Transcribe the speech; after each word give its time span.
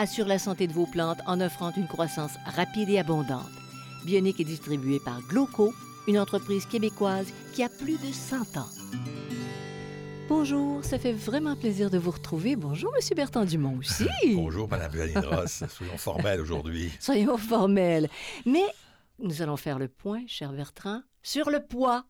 assure 0.00 0.26
la 0.26 0.38
santé 0.38 0.66
de 0.66 0.72
vos 0.72 0.86
plantes 0.86 1.20
en 1.26 1.42
offrant 1.42 1.72
une 1.76 1.86
croissance 1.86 2.32
rapide 2.56 2.88
et 2.88 2.98
abondante. 2.98 3.50
Bionique 4.06 4.40
est 4.40 4.44
distribuée 4.44 4.98
par 4.98 5.20
Gloco, 5.28 5.74
une 6.08 6.18
entreprise 6.18 6.64
québécoise 6.64 7.26
qui 7.52 7.62
a 7.62 7.68
plus 7.68 7.98
de 7.98 8.10
100 8.10 8.56
ans. 8.56 8.68
Bonjour, 10.26 10.82
ça 10.84 10.98
fait 10.98 11.12
vraiment 11.12 11.54
plaisir 11.54 11.90
de 11.90 11.98
vous 11.98 12.12
retrouver. 12.12 12.56
Bonjour, 12.56 12.90
Monsieur 12.96 13.14
Bertrand 13.14 13.44
Dumont 13.44 13.76
aussi. 13.76 14.06
Bonjour, 14.34 14.66
Madame 14.70 14.90
Ross. 15.26 15.64
Soyons 15.68 15.98
formels 15.98 16.40
aujourd'hui. 16.40 16.90
Soyons 16.98 17.36
formels. 17.36 18.08
Mais 18.46 18.64
nous 19.18 19.42
allons 19.42 19.58
faire 19.58 19.78
le 19.78 19.88
point, 19.88 20.22
cher 20.26 20.52
Bertrand, 20.52 21.02
sur 21.22 21.50
le 21.50 21.60
poids. 21.60 22.06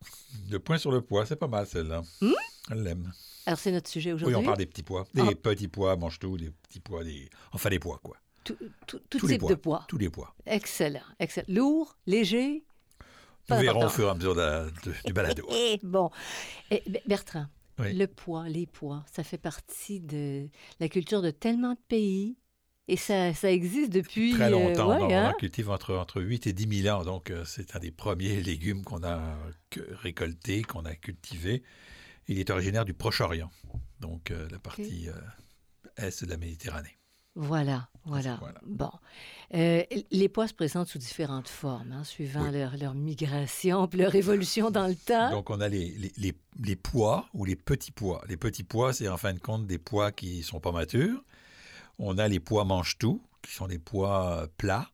Le 0.49 0.59
point 0.59 0.77
sur 0.77 0.91
le 0.91 1.01
poids, 1.01 1.25
c'est 1.25 1.35
pas 1.35 1.47
mal 1.47 1.67
celle-là. 1.67 2.03
Hmm? 2.21 2.31
Elle 2.71 2.83
l'aime. 2.83 3.11
Alors, 3.45 3.59
c'est 3.59 3.71
notre 3.71 3.89
sujet 3.89 4.11
Oui, 4.11 4.15
aujourd'hui. 4.15 4.35
on 4.37 4.43
parle 4.43 4.57
des 4.57 4.65
petits 4.65 4.83
pois. 4.83 5.05
Des 5.13 5.21
Ah. 5.25 5.31
petits 5.41 5.67
pois, 5.67 5.95
mange 5.95 6.19
tout, 6.19 6.37
des 6.37 6.51
petits 6.51 6.79
pois, 6.79 7.03
des... 7.03 7.29
enfin 7.51 7.69
des 7.69 7.79
pois, 7.79 7.99
quoi. 8.03 8.17
Tout, 8.43 8.55
tout- 8.87 8.99
tout 9.09 9.19
Tous 9.19 9.27
les 9.27 9.33
type 9.35 9.41
pois. 9.41 9.49
de 9.49 9.55
poids. 9.55 9.85
Tous 9.87 9.97
les 9.97 10.09
pois. 10.09 10.35
Excellent, 10.45 11.01
excellent. 11.19 11.45
Lourd, 11.47 11.95
léger. 12.07 12.63
Nous 13.49 13.55
verrons 13.57 13.85
au 13.85 13.89
fur 13.89 14.07
et 14.07 14.09
à 14.11 14.13
mesure 14.15 14.35
de 14.35 14.41
la- 14.41 14.65
de- 14.65 14.93
du 15.05 15.13
balado. 15.13 15.47
Et 15.51 15.79
bon, 15.83 16.09
Eh, 16.69 16.81
Be- 16.87 17.01
Bertrand, 17.07 17.47
Oui. 17.79 17.93
le 17.93 18.07
poids, 18.07 18.47
les 18.47 18.65
pois, 18.67 19.03
ça 19.11 19.23
fait 19.23 19.37
partie 19.37 19.99
de 19.99 20.47
la 20.79 20.87
culture 20.89 21.21
de 21.21 21.31
tellement 21.31 21.73
de 21.73 21.79
pays 21.87 22.37
et 22.87 22.97
ça, 22.97 23.33
ça 23.33 23.51
existe 23.51 23.91
depuis 23.91 24.31
Très 24.33 24.45
euh, 24.45 24.49
longtemps. 24.51 24.89
ouais, 24.89 24.97
on 25.01 25.05
en 25.05 25.11
hein? 25.29 25.33
cultive 25.39 25.69
entre, 25.69 25.95
entre 25.95 26.21
8 26.21 26.47
et 26.47 26.53
10 26.53 26.83
000 26.83 26.95
ans. 26.95 27.03
Donc, 27.03 27.29
euh, 27.31 27.43
c'est 27.45 27.75
un 27.75 27.79
des 27.79 27.91
premiers 27.91 28.41
légumes 28.41 28.83
qu'on 28.83 29.03
a 29.03 29.21
que- 29.69 29.81
récoltés, 29.95 30.61
qu'on 30.63 30.85
a 30.85 30.95
cultivés. 30.95 31.63
Il 32.31 32.39
est 32.39 32.49
originaire 32.49 32.85
du 32.85 32.93
Proche-Orient, 32.93 33.51
donc 33.99 34.31
euh, 34.31 34.47
la 34.51 34.59
partie 34.59 35.09
euh, 35.09 35.13
est 35.97 36.23
de 36.23 36.29
la 36.29 36.37
Méditerranée. 36.37 36.97
Voilà, 37.35 37.89
voilà. 38.05 38.35
Voilà. 38.41 38.59
Bon. 38.65 38.91
Euh, 39.53 39.83
les 40.11 40.29
pois 40.29 40.47
se 40.47 40.53
présentent 40.53 40.87
sous 40.87 40.97
différentes 40.97 41.47
formes, 41.47 41.91
hein, 41.93 42.03
suivant 42.03 42.43
Oui. 42.49 42.51
leur, 42.57 42.75
leur 42.77 42.93
migration 42.93 43.87
puis 43.87 43.99
leur 43.99 44.15
évolution 44.15 44.69
dans 44.71 44.87
le 44.87 44.95
temps. 44.95 45.29
Donc, 45.31 45.49
on 45.49 45.59
a 45.61 45.67
les, 45.69 45.89
les, 45.91 46.11
les- 46.17 46.35
les 46.61 46.75
pois 46.75 47.27
ou 47.33 47.45
les 47.45 47.55
petits 47.55 47.91
pois. 47.91 48.21
Les 48.27 48.35
petits 48.37 48.63
pois, 48.63 48.91
c'est 48.93 49.07
en 49.07 49.17
fin 49.17 49.33
de 49.33 49.39
compte 49.39 49.65
des 49.67 49.77
pois 49.77 50.11
qui 50.11 50.43
sont 50.43 50.59
pas 50.59 50.71
matures. 50.73 51.23
On 51.99 52.17
a 52.17 52.27
les 52.27 52.39
pois 52.41 52.65
mange-tout, 52.65 53.21
qui 53.41 53.53
sont 53.53 53.67
des 53.67 53.79
pois 53.79 54.47
plats. 54.57 54.89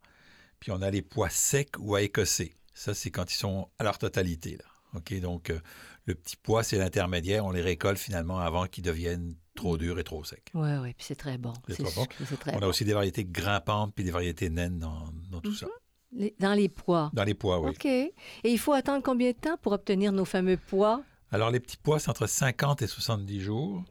Puis 0.59 0.71
on 0.71 0.81
a 0.81 0.89
les 0.91 1.01
pois 1.03 1.29
secs 1.29 1.75
ou 1.79 1.95
à 1.95 2.01
écosser. 2.03 2.53
Ça, 2.73 2.93
c'est 2.93 3.09
quand 3.11 3.31
ils 3.31 3.35
sont 3.37 3.67
à 3.79 3.83
leur 3.83 3.97
totalité. 3.97 4.57
Là. 4.57 4.65
OK? 4.95 5.19
Donc, 5.19 5.49
euh, 5.49 5.59
le 6.05 6.15
petit 6.15 6.35
pois, 6.37 6.63
c'est 6.63 6.77
l'intermédiaire. 6.77 7.45
On 7.45 7.51
les 7.51 7.61
récolte 7.61 7.97
finalement 7.99 8.39
avant 8.39 8.65
qu'ils 8.67 8.83
deviennent 8.83 9.35
trop 9.55 9.77
durs 9.77 9.99
et 9.99 10.03
trop 10.03 10.23
secs. 10.23 10.43
Oui, 10.53 10.69
oui, 10.81 10.93
puis 10.93 11.05
c'est 11.05 11.15
très 11.15 11.37
bon. 11.37 11.53
C'est 11.67 11.83
très 11.83 11.93
bon. 11.95 12.05
très 12.39 12.51
On 12.53 12.57
a 12.57 12.61
bon. 12.61 12.67
aussi 12.67 12.85
des 12.85 12.93
variétés 12.93 13.25
grimpantes 13.25 13.93
puis 13.95 14.03
des 14.05 14.11
variétés 14.11 14.49
naines 14.49 14.79
dans, 14.79 15.09
dans 15.31 15.41
tout 15.41 15.49
Mhm. 15.51 15.55
ça. 15.57 15.67
Les- 16.13 16.35
Dans 16.39 16.53
les 16.53 16.69
pois. 16.69 17.09
Dans 17.13 17.23
les 17.25 17.33
pois, 17.33 17.59
oui. 17.59 17.71
OK. 17.71 17.85
Et 17.85 18.13
il 18.43 18.57
faut 18.59 18.71
attendre 18.73 19.03
combien 19.03 19.31
de 19.31 19.35
temps 19.37 19.57
pour 19.61 19.73
obtenir 19.73 20.11
nos 20.13 20.23
fameux 20.25 20.57
pois? 20.57 21.01
Alors, 21.31 21.51
les 21.51 21.59
petits 21.59 21.75
pois, 21.77 21.99
c'est 21.99 22.09
entre 22.09 22.27
50 22.27 22.81
et 22.81 22.87
70 22.87 23.41
jours. 23.41 23.83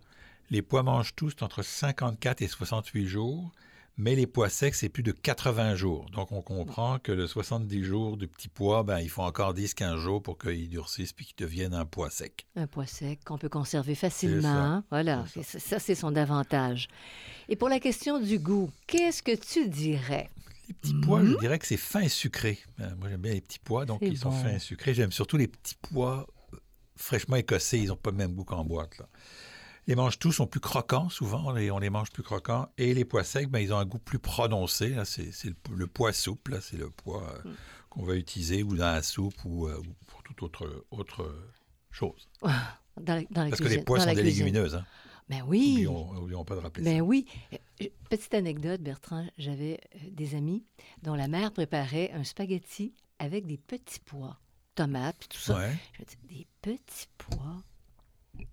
Les 0.51 0.63
pois 0.63 0.83
mangent 0.83 1.15
tous, 1.15 1.35
entre 1.43 1.63
54 1.63 2.41
et 2.41 2.49
68 2.49 3.07
jours. 3.07 3.53
Mais 3.99 4.15
les 4.15 4.27
pois 4.27 4.51
secs, 4.51 4.75
c'est 4.75 4.91
plus 4.91 5.03
de 5.03 5.13
80 5.13 5.75
jours. 5.75 6.05
Donc, 6.11 6.31
on 6.31 6.43
comprend 6.43 6.99
que 6.99 7.13
le 7.13 7.27
70 7.27 7.83
jours 7.83 8.17
du 8.19 8.29
petit 8.29 8.49
pois, 8.49 8.83
ben, 8.83 8.99
il 9.01 9.09
faut 9.09 9.23
encore 9.23 9.55
10-15 9.55 9.97
jours 9.97 10.23
pour 10.23 10.37
qu'il 10.37 10.69
durcisse 10.69 11.15
puis 11.15 11.25
qu'il 11.25 11.37
devienne 11.37 11.73
un 11.73 11.87
pois 11.87 12.11
sec. 12.11 12.47
Un 12.57 12.67
pois 12.67 12.85
sec 12.87 13.21
qu'on 13.25 13.39
peut 13.39 13.49
conserver 13.49 13.95
facilement. 13.95 14.49
hein? 14.49 14.85
Voilà, 14.91 15.25
ça, 15.43 15.59
ça, 15.59 15.79
c'est 15.79 15.95
son 15.95 16.15
avantage. 16.15 16.89
Et 17.49 17.57
pour 17.57 17.71
la 17.71 17.81
question 17.81 18.21
du 18.21 18.39
goût, 18.39 18.71
qu'est-ce 18.87 19.23
que 19.23 19.35
tu 19.35 19.67
dirais? 19.69 20.29
Les 20.69 20.75
petits 20.75 20.95
pois, 21.03 21.25
je 21.25 21.39
dirais 21.39 21.59
que 21.59 21.67
c'est 21.67 21.77
fin 21.79 22.01
et 22.01 22.09
sucré. 22.11 22.59
Euh, 22.81 22.91
Moi, 22.99 23.09
j'aime 23.09 23.23
bien 23.23 23.33
les 23.33 23.41
petits 23.41 23.61
pois, 23.61 23.87
donc 23.87 24.01
ils 24.03 24.19
sont 24.19 24.31
fins 24.33 24.51
et 24.57 24.59
sucrés. 24.59 24.93
J'aime 24.93 25.13
surtout 25.13 25.37
les 25.39 25.47
petits 25.49 25.77
pois 25.81 26.27
euh, 26.53 26.57
fraîchement 26.97 27.37
écossés. 27.37 27.79
Ils 27.79 27.87
n'ont 27.89 27.97
pas 27.97 28.11
le 28.11 28.17
même 28.17 28.35
goût 28.35 28.45
qu'en 28.45 28.65
boîte. 28.65 28.99
Là. 28.99 29.09
Les 29.87 29.95
mange-tout 29.95 30.33
sont 30.33 30.47
plus 30.47 30.61
croquants, 30.61 31.09
souvent. 31.09 31.45
On 31.47 31.53
les, 31.53 31.71
on 31.71 31.79
les 31.79 31.91
mange 31.91 32.11
plus 32.11 32.23
croquants. 32.25 32.69
Et 32.77 32.93
les 32.95 33.05
pois 33.05 33.23
secs, 33.25 33.49
ben, 33.49 33.61
ils 33.61 33.73
ont 33.73 33.79
un 33.79 33.85
goût 33.87 33.99
plus 34.01 34.19
prononcé. 34.19 34.89
là. 34.91 35.05
C'est 35.05 35.31
c'est 35.33 35.49
le, 35.49 35.57
le 35.77 35.87
pois 35.87 36.13
soupe. 36.13 36.49
là. 36.49 36.61
C'est 36.61 36.77
le 36.77 36.91
pois 36.91 37.23
euh, 37.45 37.49
Mm. 37.51 37.55
qu'on 37.91 38.03
va 38.03 38.15
utiliser 38.17 38.63
ou 38.65 38.77
dans 38.77 38.93
la 38.93 39.03
soupe 39.03 39.37
ou, 39.45 39.69
euh, 39.69 39.79
ou 39.79 39.95
pour 40.09 40.23
toute 40.25 40.43
autre, 40.43 40.85
autre 40.91 41.33
chose. 41.91 42.29
Dans, 42.99 43.15
la- 43.15 43.23
dans 43.31 43.45
la 43.45 43.51
Parce 43.51 43.61
que 43.61 43.69
les 43.69 43.83
pois 43.83 44.01
sont 44.01 44.07
des 44.07 44.15
cuisine. 44.23 44.47
légumineuses. 44.47 44.75
Hein. 44.77 44.87
Ben 45.29 45.43
oui. 45.47 45.73
Oublions, 45.87 46.11
oublions 46.23 46.45
pas 46.47 46.55
de 46.55 46.61
rappeler 46.61 46.83
Ben 46.85 46.99
ça. 46.99 47.05
oui. 47.05 47.27
Euh, 47.53 47.87
Petite 48.09 48.33
anecdote, 48.33 48.81
Bertrand, 48.81 49.27
j'avais 49.37 49.79
des 50.13 50.35
amis 50.35 50.65
dont 51.03 51.15
la 51.15 51.29
mère 51.29 51.53
préparait 51.53 52.11
un 52.13 52.25
spaghetti 52.25 52.95
avec 53.19 53.45
des 53.47 53.59
petits 53.59 53.99
pois, 54.05 54.39
tomates, 54.77 55.17
puis 55.19 55.29
tout 55.29 55.39
ça. 55.39 55.57
Ouais. 55.59 55.77
Je 55.93 56.03
me 56.03 56.07
dis, 56.07 56.17
des 56.39 56.47
petits 56.63 57.07
pois? 57.19 57.63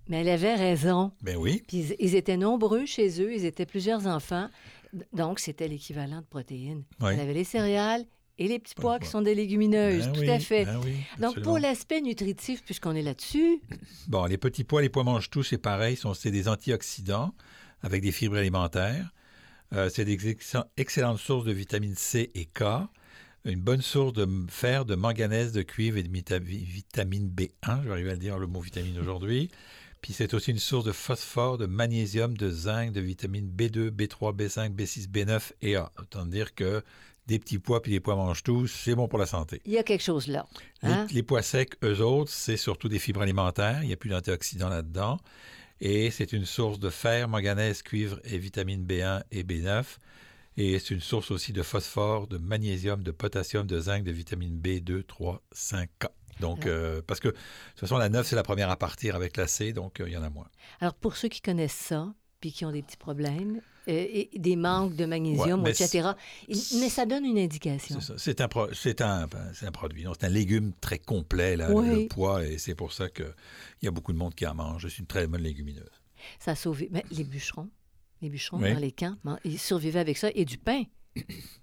Mais 0.07 0.21
elle 0.21 0.29
avait 0.29 0.55
raison. 0.55 1.11
Ben 1.21 1.37
oui. 1.37 1.63
Puis 1.67 1.95
ils, 1.99 2.15
étaient 2.15 2.37
nombreux 2.37 2.85
chez 2.85 3.21
eux, 3.21 3.33
ils 3.33 3.45
étaient 3.45 3.65
plusieurs 3.65 4.05
enfants. 4.07 4.49
Donc, 5.13 5.39
c'était 5.39 5.67
l'équivalent 5.67 6.21
de 6.21 6.25
protéines. 6.25 6.83
Ouais. 6.99 7.13
Elle 7.13 7.21
avait 7.21 7.33
les 7.33 7.43
céréales 7.45 8.05
et 8.37 8.47
les 8.47 8.59
petits 8.59 8.75
pois 8.75 8.99
qui 8.99 9.07
sont 9.07 9.21
des 9.21 9.33
légumineuses, 9.35 10.05
Ben 10.07 10.11
tout 10.13 10.19
oui, 10.21 10.29
à 10.29 10.39
fait. 10.39 10.65
ben 10.65 10.79
oui, 10.83 10.95
Donc, 11.19 11.41
pour 11.41 11.57
l'aspect 11.57 12.01
nutritif, 12.01 12.63
puisqu'on 12.63 12.95
est 12.95 13.01
là-dessus, 13.01 13.61
Bon, 14.07 14.25
les 14.25 14.37
petits 14.37 14.63
pois, 14.63 14.81
les 14.81 14.89
pois 14.89 15.03
mange 15.03 15.29
tout, 15.29 15.43
c'est 15.43 15.57
pareil. 15.57 15.97
C'est 16.15 16.31
des 16.31 16.47
antioxydants 16.47 17.33
avec 17.81 18.01
des 18.01 18.11
fibres 18.11 18.37
alimentaires. 18.37 19.11
Euh, 19.73 19.89
c'est 19.89 20.05
des 20.05 20.29
ex- 20.29 20.57
excellentes 20.77 21.17
sources 21.19 21.45
de 21.45 21.51
vitamine 21.51 21.95
C 21.95 22.31
et 22.35 22.45
K. 22.45 22.63
Une 23.45 23.59
bonne 23.59 23.81
source 23.81 24.13
de 24.13 24.27
fer, 24.47 24.85
de 24.85 24.95
manganèse, 24.95 25.51
de 25.51 25.63
cuivre 25.63 25.97
et 25.97 26.03
de 26.03 26.09
vitamine 26.09 27.29
B1. 27.29 27.81
Je 27.81 27.87
vais 27.87 27.91
arriver 27.91 28.09
à 28.11 28.13
le 28.13 28.19
dire 28.19 28.37
le 28.39 28.47
mot 28.47 28.61
vitamine 28.61 28.97
aujourd'hui. 28.99 29.49
Puis 30.03 30.11
c'est 30.13 30.33
aussi 30.33 30.51
une 30.51 30.59
source 30.59 30.83
de 30.83 30.91
phosphore, 30.91 31.57
de 31.57 31.65
magnésium, 31.65 32.35
de 32.37 32.51
zinc, 32.51 32.91
de 32.91 32.99
vitamine 32.99 33.49
B2, 33.49 33.89
B3, 33.89 34.35
B5, 34.35 34.75
B6, 34.75 35.09
B9 35.09 35.53
et 35.61 35.77
A. 35.77 35.91
Autant 35.97 36.25
dire 36.25 36.53
que 36.53 36.83
des 37.25 37.39
petits 37.39 37.57
pois 37.57 37.81
puis 37.81 37.93
les 37.93 38.01
pois 38.01 38.17
mangent 38.17 38.43
tout, 38.43 38.67
c'est 38.67 38.95
bon 38.95 39.07
pour 39.07 39.17
la 39.17 39.25
santé. 39.25 39.61
il 39.63 39.71
y 39.71 39.77
a 39.77 39.83
quelque 39.83 40.03
chose 40.03 40.27
là. 40.27 40.45
Les, 40.83 40.89
Hein? 40.91 41.07
les 41.09 41.23
pois 41.23 41.41
secs, 41.41 41.75
eux 41.85 42.01
autres, 42.01 42.31
c'est 42.31 42.57
surtout 42.57 42.89
des 42.89 42.99
fibres 42.99 43.21
alimentaires. 43.21 43.81
Il 43.81 43.87
n'y 43.87 43.93
a 43.93 43.95
plus 43.95 44.09
d'antioxydants 44.09 44.67
là-dedans. 44.67 45.19
Et 45.79 46.11
c'est 46.11 46.33
une 46.33 46.45
source 46.45 46.79
de 46.79 46.89
fer, 46.89 47.29
manganèse, 47.29 47.81
cuivre 47.81 48.19
et 48.25 48.37
vitamine 48.37 48.85
B1 48.85 49.23
et 49.31 49.43
B9. 49.43 49.85
Et 50.57 50.77
c'est 50.79 50.93
une 50.93 50.99
source 50.99 51.31
aussi 51.31 51.53
de 51.53 51.63
phosphore, 51.63 52.27
de 52.27 52.37
magnésium, 52.37 53.01
de 53.03 53.11
potassium, 53.11 53.65
de 53.65 53.79
zinc, 53.79 54.03
de 54.03 54.11
vitamine 54.11 54.59
B2, 54.59 55.03
3, 55.05 55.41
5, 55.53 55.89
K. 55.97 56.07
Donc, 56.39 56.65
euh, 56.65 57.01
parce 57.05 57.19
que 57.19 57.29
de 57.29 57.33
toute 57.33 57.79
façon, 57.79 57.97
la 57.97 58.09
9, 58.09 58.25
c'est 58.27 58.35
la 58.35 58.43
première 58.43 58.69
à 58.69 58.75
partir 58.77 59.15
avec 59.15 59.37
la 59.37 59.47
C, 59.47 59.73
donc 59.73 59.99
euh, 59.99 60.07
il 60.07 60.13
y 60.13 60.17
en 60.17 60.23
a 60.23 60.29
moins. 60.29 60.47
Alors, 60.79 60.93
pour 60.93 61.15
ceux 61.15 61.27
qui 61.29 61.41
connaissent 61.41 61.73
ça, 61.73 62.13
puis 62.39 62.51
qui 62.51 62.65
ont 62.65 62.71
des 62.71 62.81
petits 62.81 62.97
problèmes, 62.97 63.61
euh, 63.87 64.05
et 64.09 64.29
des 64.37 64.55
manques 64.55 64.95
de 64.95 65.05
magnésium, 65.05 65.61
Ouais, 65.63 65.71
etc., 65.71 66.09
mais 66.79 66.89
ça 66.89 67.05
donne 67.05 67.25
une 67.25 67.37
indication. 67.37 67.99
C'est 68.17 68.39
un, 68.41 68.47
pro- 68.47 68.73
c'est 68.73 69.01
un, 69.01 69.27
ben, 69.27 69.51
c'est 69.53 69.65
un 69.65 69.71
produit. 69.71 70.05
C'est 70.19 70.25
un 70.25 70.29
légume 70.29 70.71
très 70.81 70.99
complet, 70.99 71.55
là, 71.57 71.71
Oui. 71.71 72.03
le 72.03 72.07
pois, 72.07 72.45
et 72.45 72.57
c'est 72.57 72.75
pour 72.75 72.93
ça 72.93 73.09
qu'il 73.09 73.33
y 73.81 73.87
a 73.87 73.91
beaucoup 73.91 74.13
de 74.13 74.17
monde 74.17 74.35
qui 74.35 74.45
en 74.47 74.55
mange. 74.55 74.87
C'est 74.87 74.99
une 74.99 75.05
très 75.05 75.27
bonne 75.27 75.41
légumineuse. 75.41 75.89
Ça 76.39 76.51
a 76.51 76.55
sauvé 76.55 76.87
ben, 76.91 77.01
les 77.11 77.23
bûcherons. 77.25 77.69
Les 78.21 78.29
bûcherons 78.29 78.57
Oui. 78.61 78.73
dans 78.73 78.79
les 78.79 78.93
camps, 78.93 79.15
ils 79.43 79.59
survivaient 79.59 79.99
avec 79.99 80.17
ça 80.17 80.29
et 80.33 80.45
du 80.45 80.57
pain. 80.57 80.83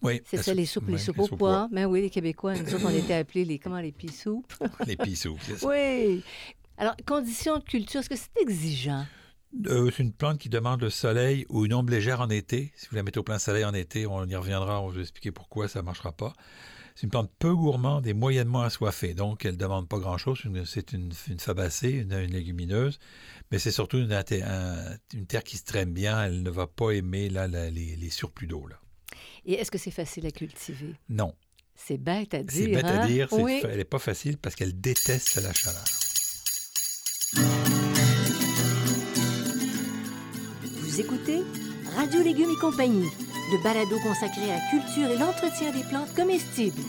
Oui, 0.03 0.21
C'est 0.25 0.43
ça, 0.43 0.55
les 0.55 0.65
soupe- 0.67 0.85
soupes, 0.85 0.91
les 0.93 0.99
soupes 0.99 1.19
au 1.19 1.29
pois. 1.37 1.69
Ben 1.73 1.87
oui, 1.87 2.03
les 2.03 2.11
Québécois, 2.11 2.55
nous 2.55 2.75
autres, 2.75 2.85
on 2.87 2.91
était 2.91 3.15
appelés 3.15 3.45
les, 3.45 3.59
comment, 3.59 3.81
les 3.81 3.93
pis-soupes. 3.93 4.53
Les 4.87 4.97
pis-soupes, 4.97 5.41
c'est 5.43 5.59
ça. 5.59 5.69
oui. 5.69 6.23
Alors, 6.79 6.95
conditions 7.07 7.59
de 7.59 7.65
culture, 7.65 8.01
est-ce 8.01 8.09
que 8.09 8.17
c'est 8.17 8.41
exigeant? 8.41 9.05
Euh, 9.67 9.91
c'est 9.95 10.03
une 10.05 10.13
plante 10.13 10.39
qui 10.39 10.49
demande 10.49 10.81
le 10.81 10.91
soleil 10.91 11.45
ou 11.49 11.67
une 11.67 11.75
ombre 11.75 11.91
légère 11.91 12.21
en 12.21 12.31
été. 12.31 12.73
Si 12.77 12.87
vous 12.89 12.97
la 12.97 13.03
mettez 13.03 13.19
au 13.19 13.23
plein 13.25 13.39
soleil 13.41 13.65
en 13.65 13.75
été, 13.75 14.07
on 14.07 14.25
y 14.25 14.37
reviendra, 14.37 14.81
on 14.81 14.87
va 14.89 14.95
vous 14.95 15.01
expliquer 15.01 15.33
pourquoi 15.33 15.67
ça 15.69 15.81
ne 15.81 15.85
marchera 15.87 16.13
pas. 16.13 16.33
C'est 16.95 17.05
une 17.05 17.11
plante 17.11 17.31
peu 17.39 17.55
gourmande 17.55 18.07
et 18.07 18.15
moyennement 18.15 18.63
assoiffée, 18.63 19.15
donc 19.15 19.45
elle 19.45 19.53
ne 19.53 19.57
demande 19.59 19.89
pas 19.89 19.99
grand-chose. 19.99 20.43
C'est 20.67 20.93
une, 20.93 21.13
une 21.29 21.41
fabacée, 21.41 21.91
une, 21.91 22.13
une 22.13 22.31
légumineuse, 22.33 22.99
mais 23.51 23.59
c'est 23.59 23.71
surtout 23.73 23.99
une, 23.99 24.09
terre 25.29 25.45
qui 25.45 25.57
se 25.57 25.65
traîne 25.65 25.93
bien. 25.93 26.23
Elle 26.25 26.43
ne 26.43 26.51
va 26.51 26.67
pas 26.67 26.93
aimer 26.93 27.29
là, 27.29 27.49
la- 27.49 27.71
les, 27.71 27.97
les 27.97 28.11
surplus 28.11 28.47
d'eau. 28.47 28.67
là. 28.67 28.77
Et 29.47 29.55
est-ce 29.55 29.71
que 29.71 29.79
c'est 29.79 29.91
facile 29.91 30.27
à 30.27 30.31
cultiver? 30.31 30.95
Non, 31.09 31.35
C'est 31.75 31.99
bête 31.99 32.35
à 32.35 32.43
dire. 32.43 32.51
c'est 32.53 32.67
bête 32.69 32.85
à 32.85 33.03
hein? 33.03 33.07
dire, 33.07 33.29
c'est 33.31 33.43
Oui. 33.43 33.61
fa- 33.61 33.69
elle 33.69 33.79
n'est 33.79 33.85
pas 33.85 33.99
facile 33.99 34.37
parce 34.39 34.55
qu'elle 34.55 34.79
déteste 34.81 35.37
la 35.43 35.53
chaleur. 35.53 35.85
Vous 40.83 41.01
écoutez 41.01 41.43
Radio 41.97 42.23
Légumes 42.23 42.51
et 42.57 42.61
compagnie, 42.61 43.09
le 43.53 43.63
balado 43.63 43.99
consacré 44.03 44.51
à 44.51 44.57
la 44.57 44.61
culture 44.71 45.11
et 45.11 45.19
l'entretien 45.19 45.73
des 45.73 45.85
plantes 45.89 46.15
comestibles. 46.15 46.81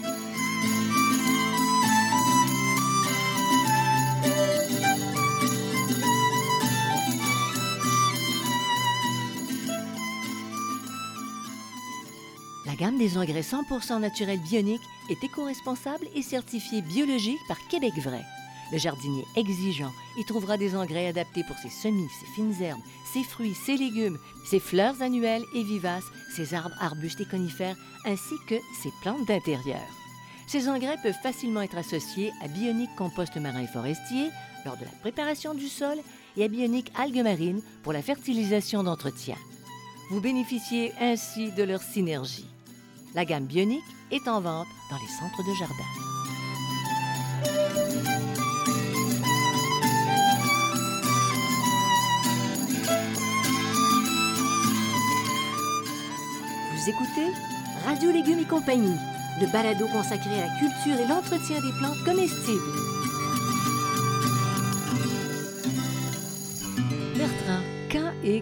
Gamme 12.82 12.98
des 12.98 13.20
engrais 13.20 13.42
100% 13.42 14.00
naturels 14.00 14.40
bioniques 14.40 14.82
est 15.12 15.24
éco-responsable 15.24 16.08
et 16.16 16.24
certifiée 16.24 16.82
biologique 16.82 17.38
par 17.48 17.60
Québec 17.68 17.94
Vrai. 17.98 18.24
Le 18.72 18.80
jardinier 18.80 19.24
exigeant 19.36 19.92
y 20.18 20.26
trouvera 20.26 20.58
des 20.58 20.76
engrais 20.76 21.06
adaptés 21.06 21.44
pour 21.44 21.56
ses 21.60 21.70
semis, 21.70 22.10
ses 22.20 22.26
fines 22.34 22.60
herbes, 22.60 22.82
ses 23.14 23.24
fruits, 23.24 23.54
ses 23.54 23.78
légumes, 23.78 24.18
ses 24.50 24.60
fleurs 24.60 25.00
annuelles 25.04 25.44
et 25.54 25.64
vivaces, 25.64 26.06
ses 26.36 26.56
arbres, 26.56 26.76
arbustes 26.80 27.22
et 27.22 27.26
conifères, 27.26 27.76
ainsi 28.06 28.34
que 28.48 28.56
ses 28.82 28.90
plantes 29.04 29.28
d'intérieur. 29.28 29.86
Ces 30.48 30.68
engrais 30.68 30.98
peuvent 31.04 31.22
facilement 31.22 31.62
être 31.62 31.78
associés 31.78 32.32
à 32.44 32.48
Bionique 32.48 32.96
compost 32.98 33.38
marin 33.38 33.62
et 33.62 33.68
forestier 33.68 34.30
lors 34.66 34.78
de 34.78 34.86
la 34.86 34.92
préparation 35.02 35.54
du 35.54 35.68
sol 35.68 36.00
et 36.36 36.44
à 36.44 36.48
Bionique 36.48 36.92
algues 36.98 37.22
marines 37.22 37.62
pour 37.84 37.94
la 37.94 38.02
fertilisation 38.02 38.82
d'entretien. 38.82 39.36
Vous 40.10 40.20
bénéficiez 40.20 40.94
ainsi 41.00 41.52
de 41.52 41.62
leur 41.62 41.84
synergie. 41.84 42.51
La 43.14 43.26
gamme 43.26 43.46
Bionique 43.46 43.84
est 44.10 44.26
en 44.30 44.40
vente 44.40 44.68
dans 44.90 44.98
les 44.98 45.08
centres 45.08 45.44
de 45.44 45.54
jardin. 45.54 45.76
Vous 56.74 56.90
écoutez 56.90 57.28
Radio 57.86 58.12
Légumes 58.12 58.40
et 58.40 58.46
compagnie, 58.46 58.96
le 59.42 59.52
balado 59.52 59.88
consacré 59.88 60.32
à 60.42 60.48
la 60.48 60.60
culture 60.60 60.98
et 60.98 61.08
l'entretien 61.08 61.60
des 61.60 61.72
plantes 61.80 62.04
comestibles. 62.06 62.62
Bertrand, 67.18 67.62
quand 67.92 68.14
et 68.24 68.42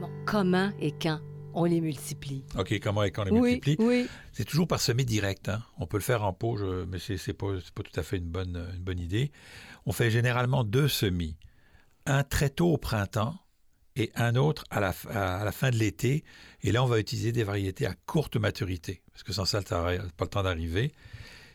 bon, 0.00 0.10
comment 0.26 0.70
et 0.80 0.92
quand 1.00 1.20
on 1.58 1.64
les 1.64 1.80
multiplie 1.80 2.44
OK, 2.56 2.78
comment 2.80 3.02
et 3.02 3.10
quand 3.10 3.22
on 3.22 3.24
les 3.26 3.30
Oui, 3.32 3.40
multiplie? 3.52 3.76
oui. 3.78 4.08
C'est 4.32 4.44
toujours 4.44 4.66
par 4.68 4.80
semis 4.80 5.04
direct. 5.04 5.48
hein. 5.48 5.62
On 5.78 5.86
peut 5.86 5.96
le 5.98 6.02
faire 6.02 6.24
en 6.24 6.32
pot, 6.32 6.56
je- 6.56 6.84
mais 6.84 6.98
c'est 6.98 7.14
n'est 7.26 7.34
pas, 7.34 7.48
tout 7.74 8.00
à 8.00 8.02
fait 8.02 8.16
une 8.18 8.28
bonne, 8.28 8.56
une 8.76 8.82
bonne 8.82 9.00
idée. 9.00 9.32
On 9.86 9.92
fait 9.92 10.10
généralement 10.10 10.64
deux 10.64 10.88
semis. 10.88 11.36
Un 12.06 12.22
très 12.24 12.50
tôt 12.50 12.72
au 12.72 12.78
printemps 12.78 13.36
et 13.96 14.10
un 14.14 14.36
autre 14.36 14.64
à 14.70 14.80
la, 14.80 14.94
à 15.10 15.44
la 15.44 15.52
fin 15.52 15.70
de 15.70 15.76
l'été. 15.76 16.24
Et 16.62 16.72
là, 16.72 16.82
on 16.84 16.86
va 16.86 17.00
utiliser 17.00 17.32
des 17.32 17.44
variétés 17.44 17.86
à 17.86 17.94
courte 18.06 18.36
maturité, 18.36 19.02
parce 19.12 19.22
que 19.24 19.32
sans 19.32 19.44
ça, 19.44 19.60
ça 19.62 19.78
n'aurait 19.78 19.98
pas 20.16 20.24
le 20.24 20.30
temps 20.30 20.42
d'arriver. 20.42 20.92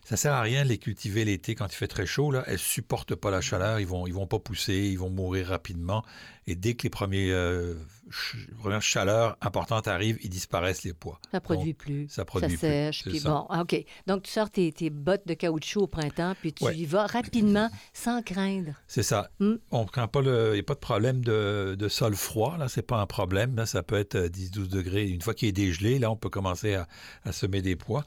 Ça 0.06 0.18
sert 0.18 0.34
à 0.34 0.42
rien 0.42 0.64
de 0.64 0.70
les 0.70 0.78
cultiver 0.78 1.24
l'été 1.24 1.56
quand 1.56 1.68
il 1.68 1.76
fait 1.76 1.88
très 1.88 2.06
chaud. 2.06 2.30
Là, 2.32 2.44
elles 2.48 2.60
supportent 2.60 3.16
pas 3.16 3.32
la 3.32 3.40
chaleur, 3.40 3.80
ils 3.80 3.88
vont, 3.88 4.06
ils 4.06 4.14
vont 4.14 4.28
pas 4.28 4.38
pousser, 4.40 4.74
ils 4.76 5.00
vont 5.00 5.10
mourir 5.10 5.48
rapidement. 5.48 6.04
Et 6.46 6.56
dès 6.56 6.74
que 6.74 6.84
les 6.84 6.90
premiers, 6.90 7.32
euh, 7.32 7.76
ch- 8.12 8.48
premières 8.60 8.82
chaleurs 8.82 9.38
importantes 9.40 9.88
arrivent, 9.88 10.20
ils 10.22 10.30
disparaissent 10.30 10.84
les 10.84 10.92
pois. 10.94 11.22
Ça 11.32 11.40
produit 11.40 11.74
plus. 11.74 12.10
ça 12.10 12.26
produit 12.26 12.50
plus, 12.50 12.58
sèche. 12.58 13.02
c'est 13.06 13.12
Puis 13.12 13.20
ça. 13.20 13.30
bon, 13.30 13.46
ah, 13.50 13.62
OK. 13.62 13.82
Donc, 14.06 14.24
tu 14.24 14.32
sors 14.32 14.50
tes, 14.50 14.74
tes 14.74 14.90
bottes 14.90 15.26
de 15.26 15.36
caoutchouc 15.36 15.84
au 15.84 15.88
printemps, 15.88 16.34
puis 16.42 16.52
tu 16.52 16.66
Ouais. 16.66 16.76
y 16.78 16.84
vas 16.86 17.08
rapidement, 17.08 17.70
sans 17.94 18.22
craindre. 18.22 18.74
C'est 18.88 19.04
ça. 19.04 19.30
Hmm? 19.40 19.54
On 19.72 19.86
prend 19.86 20.10
pas 20.10 20.22
le, 20.22 20.50
il 20.50 20.54
n'y 20.56 20.60
a 20.60 20.64
pas 20.64 20.74
de 20.76 20.80
problème 20.80 21.24
de, 21.24 21.76
de 21.80 21.88
sol 21.88 22.14
froid. 22.16 22.58
Là, 22.58 22.68
c'est 22.68 22.82
pas 22.86 22.98
un 22.98 23.06
problème. 23.08 23.56
Là, 23.56 23.66
ça 23.66 23.84
peut 23.84 23.96
être 23.98 24.16
euh, 24.16 24.28
10-12 24.28 24.68
degrés. 24.68 25.08
Une 25.08 25.22
fois 25.22 25.34
qu'il 25.34 25.48
est 25.48 25.54
dégelé, 25.54 25.98
là, 25.98 26.12
on 26.12 26.18
peut 26.18 26.30
commencer 26.30 26.74
à, 26.76 26.90
à 27.24 27.32
semer 27.32 27.62
des 27.62 27.78
pois. 27.78 28.04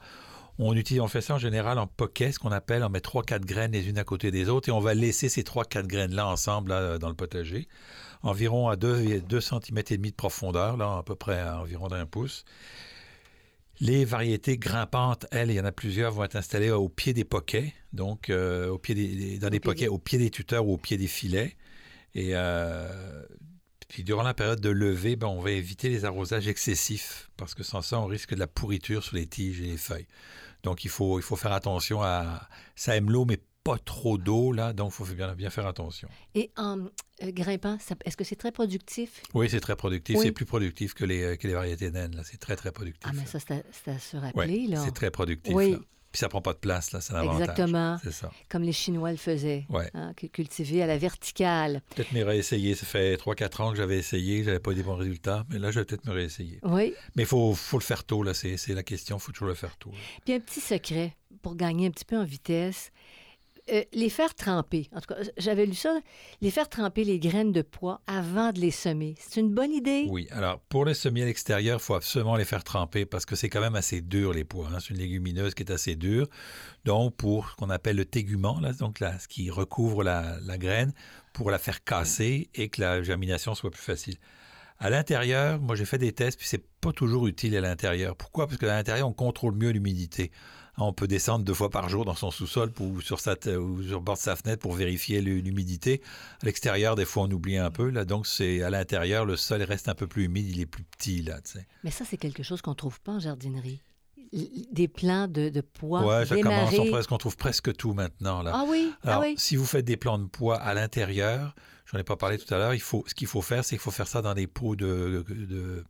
On 0.59 0.75
utilise, 0.75 1.01
on 1.01 1.07
fait 1.07 1.21
ça 1.21 1.35
en 1.35 1.37
général 1.37 1.77
en 1.77 1.85
poquet, 1.85 2.31
ce 2.31 2.39
qu'on 2.39 2.51
appelle, 2.51 2.83
on 2.83 2.89
met 2.89 2.99
3-4 2.99 3.41
graines 3.41 3.71
les 3.71 3.89
unes 3.89 3.99
à 3.99 4.03
côté 4.03 4.31
des 4.31 4.49
autres 4.49 4.69
et 4.69 4.71
on 4.71 4.79
va 4.79 4.95
laisser 4.95 5.29
ces 5.29 5.43
3-4 5.43 5.85
graines-là 5.85 6.27
ensemble 6.27 6.69
là, 6.69 6.97
dans 6.97 7.09
le 7.09 7.15
potager, 7.15 7.67
environ 8.23 8.67
à 8.67 8.75
2, 8.75 9.21
2 9.21 9.41
cm 9.41 9.77
et 9.77 9.97
demi 9.97 10.09
de 10.09 10.15
profondeur, 10.15 10.75
là, 10.77 10.97
à 10.97 11.03
peu 11.03 11.15
près 11.15 11.39
à 11.39 11.61
environ 11.61 11.87
d'un 11.87 12.07
pouce. 12.07 12.43
Les 13.79 14.05
variétés 14.05 14.57
grimpantes, 14.57 15.27
elles, 15.29 15.51
il 15.51 15.55
y 15.55 15.59
en 15.59 15.65
a 15.65 15.71
plusieurs, 15.71 16.11
vont 16.11 16.23
être 16.23 16.35
installées 16.35 16.71
au 16.71 16.89
pied 16.89 17.13
des 17.13 17.25
poquets, 17.25 17.73
donc 17.93 18.31
euh, 18.31 18.69
au 18.69 18.79
pied 18.79 18.95
des, 18.95 19.37
dans 19.37 19.51
des 19.51 19.59
poquets, 19.59 19.87
au 19.87 19.99
pied 19.99 20.17
des 20.17 20.31
tuteurs 20.31 20.65
ou 20.65 20.73
au 20.73 20.77
pied 20.77 20.97
des 20.97 21.05
filets. 21.05 21.55
Et 22.15 22.31
euh, 22.33 23.23
puis 23.87 24.03
durant 24.03 24.23
la 24.23 24.33
période 24.33 24.59
de 24.59 24.69
levée, 24.69 25.15
ben, 25.15 25.27
on 25.27 25.39
va 25.39 25.51
éviter 25.51 25.89
les 25.89 26.05
arrosages 26.05 26.47
excessifs 26.47 27.29
parce 27.37 27.53
que 27.53 27.61
sans 27.61 27.83
ça, 27.83 27.99
on 27.99 28.07
risque 28.07 28.33
de 28.33 28.39
la 28.39 28.47
pourriture 28.47 29.03
sur 29.03 29.15
les 29.15 29.27
tiges 29.27 29.61
et 29.61 29.65
les 29.65 29.77
feuilles. 29.77 30.07
Donc 30.63 30.83
il 30.85 30.89
faut, 30.89 31.19
il 31.19 31.23
faut 31.23 31.35
faire 31.35 31.53
attention 31.53 32.01
à... 32.01 32.47
Ça 32.75 32.95
aime 32.95 33.09
l'eau, 33.09 33.25
mais 33.25 33.39
pas 33.63 33.77
trop 33.77 34.17
d'eau, 34.17 34.53
là, 34.53 34.71
donc 34.71 34.93
il 34.93 35.05
faut 35.05 35.13
bien, 35.13 35.35
bien 35.35 35.49
faire 35.49 35.67
attention. 35.67 36.07
Et 36.35 36.51
en 36.55 36.79
euh, 36.85 37.31
grimpant, 37.31 37.77
est-ce 38.05 38.15
que 38.15 38.23
c'est 38.23 38.37
très 38.37 38.53
productif? 38.53 39.21
Oui, 39.33 39.49
c'est 39.49 39.59
très 39.59 39.75
productif. 39.75 40.15
Oui. 40.17 40.23
C'est 40.23 40.31
plus 40.31 40.45
productif 40.45 40.93
que 40.93 41.03
les, 41.03 41.37
que 41.37 41.47
les 41.47 41.53
variétés 41.53 41.91
naines, 41.91 42.15
là. 42.15 42.23
C'est 42.23 42.37
très, 42.37 42.55
très 42.55 42.71
productif. 42.71 43.03
Ah, 43.09 43.11
mais 43.13 43.25
ça, 43.25 43.39
c'est 43.39 43.91
à, 43.91 43.99
se 43.99 44.15
Ouais, 44.15 44.23
rappeler, 44.23 44.67
là. 44.67 44.81
c'est 44.85 44.93
très 44.93 45.11
productif. 45.11 45.53
Oui. 45.53 45.71
là. 45.71 45.79
Puis 46.17 46.21
ça 46.21 46.29
prend 46.29 46.41
pas 46.41 46.53
de 46.53 46.57
place, 46.57 46.93
là, 46.93 46.99
c'est 46.99 47.13
un 47.13 47.17
avantage. 47.17 47.41
Exactement. 47.41 47.99
C'est 48.03 48.11
ça. 48.11 48.31
Comme 48.49 48.63
les 48.63 48.71
Chinois 48.71 49.11
le 49.11 49.17
faisaient. 49.17 49.67
Ouais. 49.69 49.87
hein, 49.93 50.13
cultiver 50.33 50.81
à 50.81 50.87
la 50.87 50.97
verticale. 50.97 51.83
Peut-être 51.93 52.11
me 52.11 52.23
réessayer. 52.23 52.73
Ça 52.73 52.87
fait 52.87 53.17
3-4 53.17 53.61
ans 53.61 53.69
que 53.69 53.77
j'avais 53.77 53.99
essayé, 53.99 54.43
j'avais 54.43 54.57
pas 54.57 54.71
eu 54.71 54.73
des 54.73 54.81
bons 54.81 54.95
résultats, 54.95 55.45
mais 55.51 55.59
là, 55.59 55.69
je 55.69 55.77
vais 55.77 55.85
peut-être 55.85 56.07
me 56.07 56.13
réessayer. 56.13 56.59
Oui. 56.63 56.95
Mais 57.15 57.21
il 57.21 57.27
faut, 57.27 57.53
faut 57.53 57.77
le 57.77 57.83
faire 57.83 58.03
tôt, 58.03 58.23
là, 58.23 58.33
c'est 58.33 58.57
c'est 58.57 58.73
la 58.73 58.81
question, 58.81 59.17
il 59.17 59.19
faut 59.19 59.31
toujours 59.31 59.49
le 59.49 59.53
faire 59.53 59.77
tôt. 59.77 59.91
là. 59.91 59.97
Puis 60.25 60.33
un 60.33 60.39
petit 60.39 60.59
secret 60.59 61.15
pour 61.43 61.55
gagner 61.55 61.85
un 61.85 61.91
petit 61.91 62.03
peu 62.05 62.17
en 62.17 62.23
vitesse. 62.25 62.91
Euh, 63.69 63.83
les 63.91 64.09
faire 64.09 64.33
tremper, 64.33 64.87
en 64.95 65.01
tout 65.01 65.13
cas, 65.13 65.19
j'avais 65.37 65.65
lu 65.65 65.73
ça, 65.73 65.99
les 66.39 66.51
faire 66.51 66.69
tremper 66.69 67.03
les 67.03 67.19
graines 67.19 67.51
de 67.51 67.61
pois 67.61 67.99
avant 68.07 68.53
de 68.53 68.59
les 68.59 68.71
semer. 68.71 69.15
C'est 69.19 69.41
une 69.41 69.53
bonne 69.53 69.73
idée? 69.73 70.05
Oui, 70.09 70.27
alors 70.31 70.59
pour 70.69 70.85
les 70.85 70.93
semis 70.93 71.21
à 71.21 71.25
l'extérieur, 71.25 71.79
il 71.81 71.83
faut 71.83 71.95
absolument 71.95 72.37
les 72.37 72.45
faire 72.45 72.63
tremper 72.63 73.05
parce 73.05 73.25
que 73.25 73.35
c'est 73.35 73.49
quand 73.49 73.59
même 73.59 73.75
assez 73.75 73.99
dur, 73.99 74.31
les 74.31 74.45
pois. 74.45 74.69
hein. 74.73 74.77
C'est 74.79 74.93
une 74.93 74.99
légumineuse 74.99 75.53
qui 75.53 75.63
est 75.63 75.71
assez 75.71 75.97
dure. 75.97 76.27
Donc, 76.85 77.15
pour 77.17 77.49
ce 77.49 77.55
qu'on 77.57 77.69
appelle 77.69 77.97
le 77.97 78.05
tégument, 78.05 78.59
là, 78.61 78.71
donc 78.71 79.01
là, 79.01 79.19
ce 79.19 79.27
qui 79.27 79.49
recouvre 79.49 80.01
la, 80.01 80.37
la 80.45 80.57
graine, 80.57 80.93
pour 81.33 81.51
la 81.51 81.59
faire 81.59 81.83
casser 81.83 82.49
et 82.55 82.69
que 82.69 82.79
la 82.81 83.03
germination 83.03 83.53
soit 83.53 83.69
plus 83.69 83.81
facile. 83.81 84.15
À 84.79 84.89
l'intérieur, 84.89 85.59
moi 85.59 85.75
j'ai 85.75 85.85
fait 85.85 85.97
des 85.97 86.11
tests, 86.13 86.37
puis 86.37 86.47
c'est 86.47 86.63
pas 86.79 86.93
toujours 86.93 87.27
utile 87.27 87.57
à 87.57 87.61
l'intérieur. 87.61 88.15
Pourquoi? 88.15 88.47
Parce 88.47 88.59
qu'à 88.59 88.67
l'intérieur, 88.67 89.07
on 89.07 89.13
contrôle 89.13 89.55
mieux 89.55 89.71
l'humidité. 89.71 90.31
On 90.79 90.93
peut 90.93 91.07
descendre 91.07 91.43
deux 91.43 91.55
fois 91.55 91.69
par 91.71 91.89
jour 91.89 92.05
dans 92.05 92.13
son 92.15 92.29
sous-sol 92.29 92.71
ou 92.79 93.01
sur, 93.01 93.19
sa, 93.19 93.33
ou 93.33 93.81
sur 93.81 93.97
le 93.97 94.03
bord 94.03 94.15
de 94.15 94.19
sa 94.21 94.35
fenêtre 94.35 94.61
pour 94.61 94.73
vérifier 94.73 95.21
l'hu- 95.21 95.41
l'humidité. 95.41 96.01
À 96.41 96.45
l'extérieur, 96.45 96.95
des 96.95 97.05
fois, 97.05 97.23
on 97.23 97.31
oublie 97.31 97.57
un 97.57 97.71
peu. 97.71 97.89
Là, 97.89 98.05
donc, 98.05 98.27
c'est 98.27 98.61
à 98.61 98.69
l'intérieur, 98.69 99.25
le 99.25 99.37
sol 99.37 99.63
reste 99.63 99.89
un 99.89 99.95
peu 99.95 100.05
plus 100.05 100.25
humide, 100.25 100.47
il 100.49 100.61
est 100.61 100.65
plus 100.67 100.83
petit. 100.83 101.23
Là. 101.23 101.39
Mais 101.83 101.89
ça, 101.89 102.05
c'est 102.05 102.17
quelque 102.17 102.43
chose 102.43 102.61
qu'on 102.61 102.75
trouve 102.75 103.01
pas 103.01 103.13
en 103.13 103.19
jardinerie. 103.19 103.81
Des 104.71 104.87
plants 104.87 105.27
de, 105.27 105.49
de 105.49 105.61
pois 105.61 106.05
ouais, 106.05 106.25
ça 106.25 106.35
commence. 106.35 106.73
On, 106.77 106.91
presque, 106.91 107.11
on 107.11 107.17
trouve 107.17 107.37
presque 107.37 107.73
tout 107.75 107.93
maintenant. 107.93 108.43
Là. 108.43 108.51
Ah 108.53 108.65
oui, 108.67 108.91
Alors, 109.03 109.21
ah 109.23 109.25
oui. 109.25 109.35
si 109.37 109.55
vous 109.55 109.65
faites 109.65 109.85
des 109.85 109.95
plants 109.97 110.19
de 110.19 110.25
pois 110.27 110.57
à 110.57 110.73
l'intérieur, 110.73 111.55
j'en 111.91 111.97
ai 111.97 112.03
pas 112.03 112.17
parlé 112.17 112.37
tout 112.37 112.53
à 112.53 112.57
l'heure, 112.57 112.73
il 112.73 112.81
faut, 112.81 113.05
ce 113.07 113.15
qu'il 113.15 113.27
faut 113.27 113.41
faire, 113.41 113.63
c'est 113.63 113.75
qu'il 113.77 113.81
faut 113.81 113.89
faire 113.89 114.07
ça 114.07 114.21
dans 114.21 114.33
des 114.33 114.45
pots 114.45 114.75
de, 114.75 115.23
de 115.29 115.85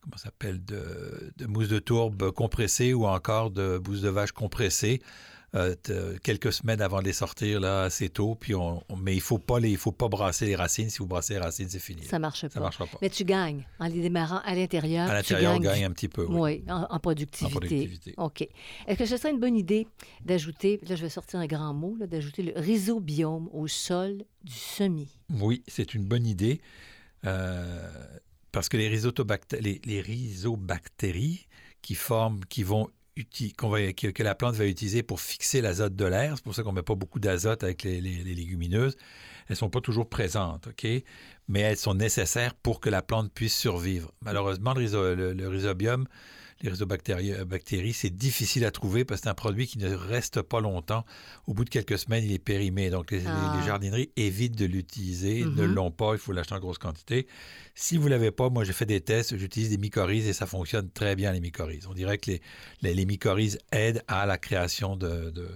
comment 0.00 0.16
ça 0.16 0.24
s'appelle, 0.24 0.64
de, 0.64 1.32
de 1.36 1.46
mousse 1.46 1.68
de 1.68 1.78
tourbe 1.78 2.30
compressée 2.32 2.94
ou 2.94 3.06
encore 3.06 3.50
de 3.50 3.80
mousse 3.86 4.00
de 4.00 4.08
vache 4.08 4.32
compressée. 4.32 5.00
euh, 5.56 5.74
quelques 6.22 6.52
semaines 6.52 6.80
avant 6.80 7.00
de 7.00 7.06
les 7.06 7.12
sortir 7.12 7.58
là, 7.58 7.82
assez 7.82 8.08
tôt. 8.08 8.36
Puis 8.36 8.54
on, 8.54 8.84
on- 8.88 8.94
mais 8.96 9.16
il 9.16 9.20
faut 9.20 9.38
pas 9.40 9.58
les, 9.58 9.70
il 9.70 9.76
faut 9.76 9.90
pas 9.90 10.06
brasser 10.08 10.46
les 10.46 10.54
racines. 10.54 10.88
Si 10.90 10.98
vous 10.98 11.06
brassez 11.08 11.34
les 11.34 11.40
racines, 11.40 11.68
c'est 11.68 11.80
fini. 11.80 12.04
Ça 12.04 12.20
marche 12.20 12.42
Ça 12.42 12.48
pas. 12.50 12.60
marchera 12.60 12.86
pas. 12.86 12.98
Mais 13.02 13.10
tu 13.10 13.24
gagnes. 13.24 13.66
En 13.80 13.88
les 13.88 14.00
démarrant 14.00 14.40
à 14.44 14.54
l'intérieur, 14.54 15.10
à 15.10 15.14
l'intérieur, 15.14 15.56
on 15.56 15.58
gagne 15.58 15.84
un 15.84 15.90
petit 15.90 16.06
peu. 16.08 16.24
Oui. 16.28 16.62
Oui, 16.62 16.64
en, 16.68 16.82
en 16.88 16.98
productivité. 17.00 17.46
En 17.46 17.50
productivité. 17.58 18.14
OK. 18.16 18.42
Est-ce 18.86 18.96
que 18.96 19.06
ce 19.06 19.16
serait 19.16 19.32
une 19.32 19.40
bonne 19.40 19.56
idée 19.56 19.88
d'ajouter, 20.24 20.78
là 20.88 20.94
je 20.94 21.02
vais 21.02 21.08
sortir 21.08 21.40
un 21.40 21.46
grand 21.48 21.74
mot, 21.74 21.96
d'ajouter 21.98 22.44
le 22.44 22.52
rhizobiome 22.54 23.48
au 23.52 23.66
sol 23.66 24.22
du 24.44 24.52
semis? 24.54 25.18
Oui, 25.30 25.64
c'est 25.66 25.94
une 25.94 26.04
bonne 26.04 26.26
idée. 26.28 26.60
euh, 27.26 27.90
parce 28.52 28.68
que 28.68 28.76
les, 28.76 30.00
rhizobactéries 30.00 31.46
qui 31.82 31.94
vont 32.62 32.90
que, 33.16 34.22
la 34.22 34.34
plante 34.34 34.54
va 34.54 34.66
utiliser 34.66 35.02
pour 35.02 35.20
fixer 35.20 35.60
l'azote 35.60 35.94
de 35.94 36.04
l'air, 36.04 36.34
c'est 36.36 36.44
pour 36.44 36.54
ça 36.54 36.62
qu'on 36.62 36.70
ne 36.70 36.76
met 36.76 36.82
pas 36.82 36.94
beaucoup 36.94 37.20
d'azote 37.20 37.62
avec 37.62 37.82
les, 37.82 38.00
légumineuses, 38.00 38.96
elles 39.48 39.54
ne 39.54 39.56
sont 39.56 39.70
pas 39.70 39.80
toujours 39.80 40.08
présentes, 40.08 40.68
OK? 40.68 40.86
Mais 41.48 41.60
elles 41.60 41.76
sont 41.76 41.94
nécessaires 41.94 42.54
pour 42.54 42.80
que 42.80 42.88
la 42.88 43.02
plante 43.02 43.32
puisse 43.32 43.56
survivre. 43.56 44.12
Malheureusement, 44.22 44.72
le 44.74 45.48
rhizobium, 45.48 46.06
les 46.62 46.70
rhizobactéries, 46.70 47.32
euh, 47.32 47.44
bactéries, 47.44 47.92
c'est 47.92 48.10
difficile 48.10 48.64
à 48.64 48.70
trouver 48.70 49.04
parce 49.04 49.20
que 49.20 49.24
c'est 49.24 49.30
un 49.30 49.34
produit 49.34 49.66
qui 49.66 49.78
ne 49.78 49.92
reste 49.94 50.42
pas 50.42 50.60
longtemps. 50.60 51.04
Au 51.46 51.54
bout 51.54 51.64
de 51.64 51.70
quelques 51.70 51.98
semaines, 51.98 52.24
il 52.24 52.32
est 52.32 52.38
périmé. 52.38 52.90
Donc, 52.90 53.10
les, 53.10 53.22
Ah. 53.26 53.56
les 53.58 53.66
jardineries 53.66 54.10
évitent 54.16 54.56
de 54.56 54.66
l'utiliser, 54.66 55.44
ne 55.44 55.66
Mhm. 55.66 55.74
l'ont 55.74 55.90
pas, 55.90 56.12
il 56.12 56.18
faut 56.18 56.32
l'acheter 56.32 56.54
en 56.54 56.60
grosse 56.60 56.78
quantité. 56.78 57.26
Si 57.74 57.96
vous 57.96 58.04
ne 58.04 58.10
l'avez 58.10 58.30
pas, 58.30 58.50
moi, 58.50 58.64
j'ai 58.64 58.72
fait 58.74 58.86
des 58.86 59.00
tests, 59.00 59.36
j'utilise 59.36 59.70
des 59.70 59.78
mycorhizes 59.78 60.26
et 60.28 60.32
ça 60.32 60.46
fonctionne 60.46 60.90
très 60.90 61.16
bien, 61.16 61.32
les 61.32 61.40
mycorhizes. 61.40 61.86
On 61.86 61.94
dirait 61.94 62.18
que 62.18 62.30
les, 62.32 62.42
les, 62.82 62.94
les 62.94 63.06
mycorhizes 63.06 63.58
aident 63.72 64.02
à 64.08 64.26
la 64.26 64.36
création 64.38 64.96
de, 64.96 65.30
de, 65.30 65.48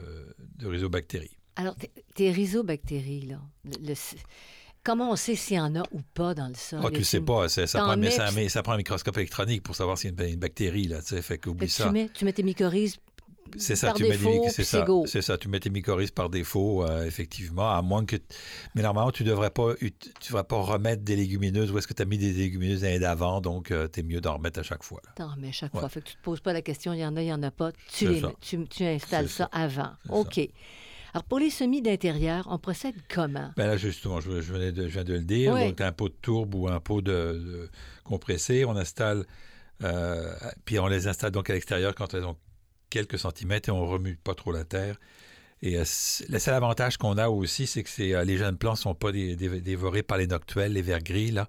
de 0.56 0.66
rhizobactéries. 0.66 1.36
Alors, 1.56 1.76
tes- 1.76 1.90
tes 2.14 2.32
rhizobactéries, 2.32 3.26
là, 3.26 3.40
le- 3.64 3.88
le- 3.88 3.94
comment 4.84 5.10
on 5.10 5.16
sait 5.16 5.34
s'il 5.34 5.56
y 5.56 5.60
en 5.60 5.74
a 5.74 5.82
ou 5.92 6.00
pas 6.14 6.34
dans 6.34 6.48
le 6.48 6.54
sol? 6.54 6.80
Ah, 6.84 6.90
tu 6.90 7.02
sais 7.02 7.20
pas, 7.20 7.48
ça, 7.48 7.66
ça 7.66 7.80
prend, 7.80 7.96
mets, 7.96 8.10
ça, 8.10 8.30
ça 8.48 8.62
prend 8.62 8.72
un 8.74 8.76
microscope 8.76 9.16
électronique 9.16 9.62
pour 9.62 9.74
savoir 9.74 9.98
s'il 9.98 10.14
y 10.14 10.22
a 10.22 10.24
une, 10.26 10.34
une 10.34 10.38
bactérie, 10.38 10.86
là, 10.86 11.00
tu 11.00 11.08
sais, 11.08 11.22
fait 11.22 11.38
qu'oublie 11.38 11.68
ça. 11.68 11.86
tu, 11.86 11.90
mets, 11.92 12.08
tu 12.10 12.24
mets 12.24 12.32
tes 12.32 12.42
mycorhizes 12.42 12.96
C'est 13.56 13.76
ça, 13.76 13.88
par 13.88 13.96
tu 13.96 14.02
mets 14.04 14.10
défaut, 14.10 14.42
c'est 14.50 14.64
ça, 14.64 14.84
ça, 15.22 15.38
tu 15.38 15.48
mets 15.48 15.60
tes 15.60 15.70
mycorhizes 15.70 16.10
par 16.10 16.28
défaut, 16.28 16.84
euh, 16.84 17.04
effectivement, 17.04 17.70
à 17.70 17.82
moins 17.82 18.04
que, 18.04 18.16
mais 18.74 18.82
normalement 18.82 19.10
tu 19.12 19.22
devrais 19.24 19.50
pas, 19.50 19.74
tu 19.78 19.92
devrais 20.28 20.44
pas 20.44 20.56
remettre 20.60 21.02
des 21.02 21.16
légumineuses 21.16 21.70
où 21.70 21.78
est-ce 21.78 21.86
que 21.86 21.94
tu 21.94 22.02
as 22.02 22.06
mis 22.06 22.18
des 22.18 22.32
légumineuses 22.32 22.82
l'année 22.82 22.98
d'avant, 22.98 23.40
donc 23.40 23.72
tu 23.92 24.00
es 24.00 24.02
mieux 24.02 24.20
d'en 24.20 24.34
remettre 24.34 24.60
à 24.60 24.62
chaque 24.62 24.82
fois. 24.82 25.00
T'en 25.16 25.28
remets 25.28 25.52
chaque 25.52 25.72
Ouais. 25.74 25.80
fois. 25.80 25.88
Fait 25.88 26.00
que 26.02 26.08
tu 26.08 26.16
te 26.16 26.22
poses 26.22 26.40
pas 26.40 26.52
la 26.52 26.62
question, 26.62 26.92
il 26.92 26.98
y 27.00 27.06
en 27.06 27.16
a, 27.16 27.22
il 27.22 27.28
y 27.28 27.32
en 27.32 27.42
a 27.42 27.50
pas. 27.50 27.72
Tu, 27.72 27.78
C'est 27.88 28.06
les 28.06 28.20
ça. 28.20 28.26
mets, 28.28 28.36
tu, 28.40 28.66
tu 28.68 28.84
installes 28.84 29.28
C'est 29.28 29.36
ça, 29.36 29.48
avant. 29.52 29.92
OK. 30.08 30.40
Alors, 31.14 31.24
pour 31.24 31.38
les 31.38 31.50
semis 31.50 31.80
d'intérieur, 31.80 32.46
on 32.50 32.58
procède 32.58 32.96
comment? 33.08 33.52
Ben 33.56 33.68
là, 33.68 33.76
justement, 33.76 34.20
je, 34.20 34.40
je 34.40 34.52
venais 34.52 34.72
de, 34.72 34.82
je 34.88 34.92
viens 34.94 35.04
de 35.04 35.12
le 35.12 35.20
dire. 35.20 35.52
Oui. 35.54 35.68
Donc, 35.68 35.80
un 35.80 35.92
pot 35.92 36.08
de 36.08 36.14
tourbe 36.20 36.56
ou 36.56 36.66
un 36.66 36.80
pot 36.80 37.00
de, 37.02 37.12
de 37.12 37.70
compressé, 38.02 38.64
on 38.64 38.76
installe, 38.76 39.24
euh, 39.84 40.34
puis 40.64 40.80
on 40.80 40.88
les 40.88 41.06
installe 41.06 41.30
donc 41.30 41.48
à 41.50 41.52
l'extérieur 41.54 41.94
quand 41.94 42.14
elles 42.14 42.24
ont 42.24 42.36
quelques 42.90 43.18
centimètres 43.18 43.68
et 43.68 43.72
on 43.72 43.86
remue 43.86 44.16
pas 44.16 44.34
trop 44.34 44.50
la 44.50 44.64
terre. 44.64 44.98
Et 45.62 45.76
euh, 45.78 45.84
le 46.28 46.38
seul 46.40 46.54
avantage 46.54 46.96
qu'on 46.96 47.16
a 47.16 47.28
aussi, 47.28 47.68
c'est 47.68 47.84
que 47.84 48.02
euh, 48.12 48.24
les 48.24 48.36
jeunes 48.36 48.58
plants 48.58 48.72
ne 48.72 48.76
sont 48.76 48.94
pas 48.96 49.12
dé- 49.12 49.36
dé- 49.36 49.60
dévorés 49.60 50.02
par 50.02 50.18
les 50.18 50.26
noctuels, 50.26 50.72
les 50.72 50.82
vers 50.82 51.00
gris, 51.00 51.30
là, 51.30 51.48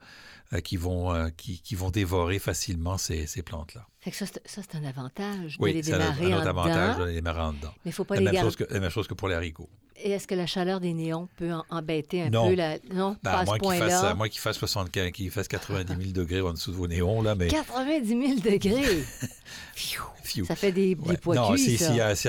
qui, 0.63 0.77
vont, 0.77 1.31
qui, 1.37 1.59
qui 1.59 1.73
vont 1.73 1.89
dévorer 1.89 2.37
facilement 2.37 2.99
ces, 2.99 3.25
ces 3.25 3.41
plantes-là. 3.41 3.87
Fait 4.05 4.11
que 4.11 4.17
ça, 4.17 4.27
c'est 4.27 4.47
ça, 4.47 4.61
un 4.75 4.83
avantage 4.83 5.57
de 5.57 5.63
Oui, 5.63 5.73
les 5.73 5.81
c'est 5.81 5.93
un, 5.93 5.97
démarrer 5.97 6.31
un 6.31 6.37
en 6.37 6.39
autre 6.41 6.49
avantage 6.49 6.97
de 6.97 7.03
les 7.05 7.13
démarrer 7.15 7.41
en 7.41 7.53
dedans. 7.53 7.71
Mais 7.77 7.85
il 7.85 7.89
ne 7.89 7.93
faut 7.95 8.03
pas 8.03 8.13
La 8.13 8.19
les 8.19 8.25
même, 8.25 8.33
garder. 8.35 8.47
chose 8.47 8.55
que, 8.55 8.71
la 8.71 8.79
même 8.79 8.91
chose 8.91 9.07
que 9.07 9.15
pour 9.15 9.27
les 9.29 9.33
haricots. 9.33 9.67
Et 9.97 10.11
est-ce 10.11 10.27
que 10.27 10.35
la 10.35 10.45
chaleur 10.45 10.81
des 10.81 10.93
néons 10.93 11.29
peut 11.37 11.51
embêter 11.69 12.23
un 12.23 12.29
Non. 12.29 12.49
peu 12.49 12.55
la... 12.55 12.77
Non, 12.93 13.15
Ben, 13.23 13.31
pas 13.31 13.39
à 13.39 13.45
moins 13.45 13.57
qu'il 13.59 13.77
fasse, 13.77 14.03
à 14.03 14.13
moins 14.13 14.29
qu'il 14.29 14.41
fasse 14.41 14.57
75, 14.57 15.11
qu'il 15.11 15.31
fasse 15.31 15.47
90 15.47 15.87
000 15.97 16.11
degrés 16.11 16.41
en 16.41 16.51
dessous 16.53 16.71
de 16.71 16.75
vos 16.75 16.87
néons, 16.87 17.21
là, 17.21 17.33
mais... 17.35 17.47
90 17.47 18.07
000 18.07 18.21
degrés! 18.41 18.83
Ça 20.47 20.55
fait 20.55 20.71
des, 20.71 20.95
des 20.95 21.01
Ouais. 21.25 21.35
non, 21.35 21.55
si, 21.55 21.77
ça. 21.77 22.15
si, 22.15 22.27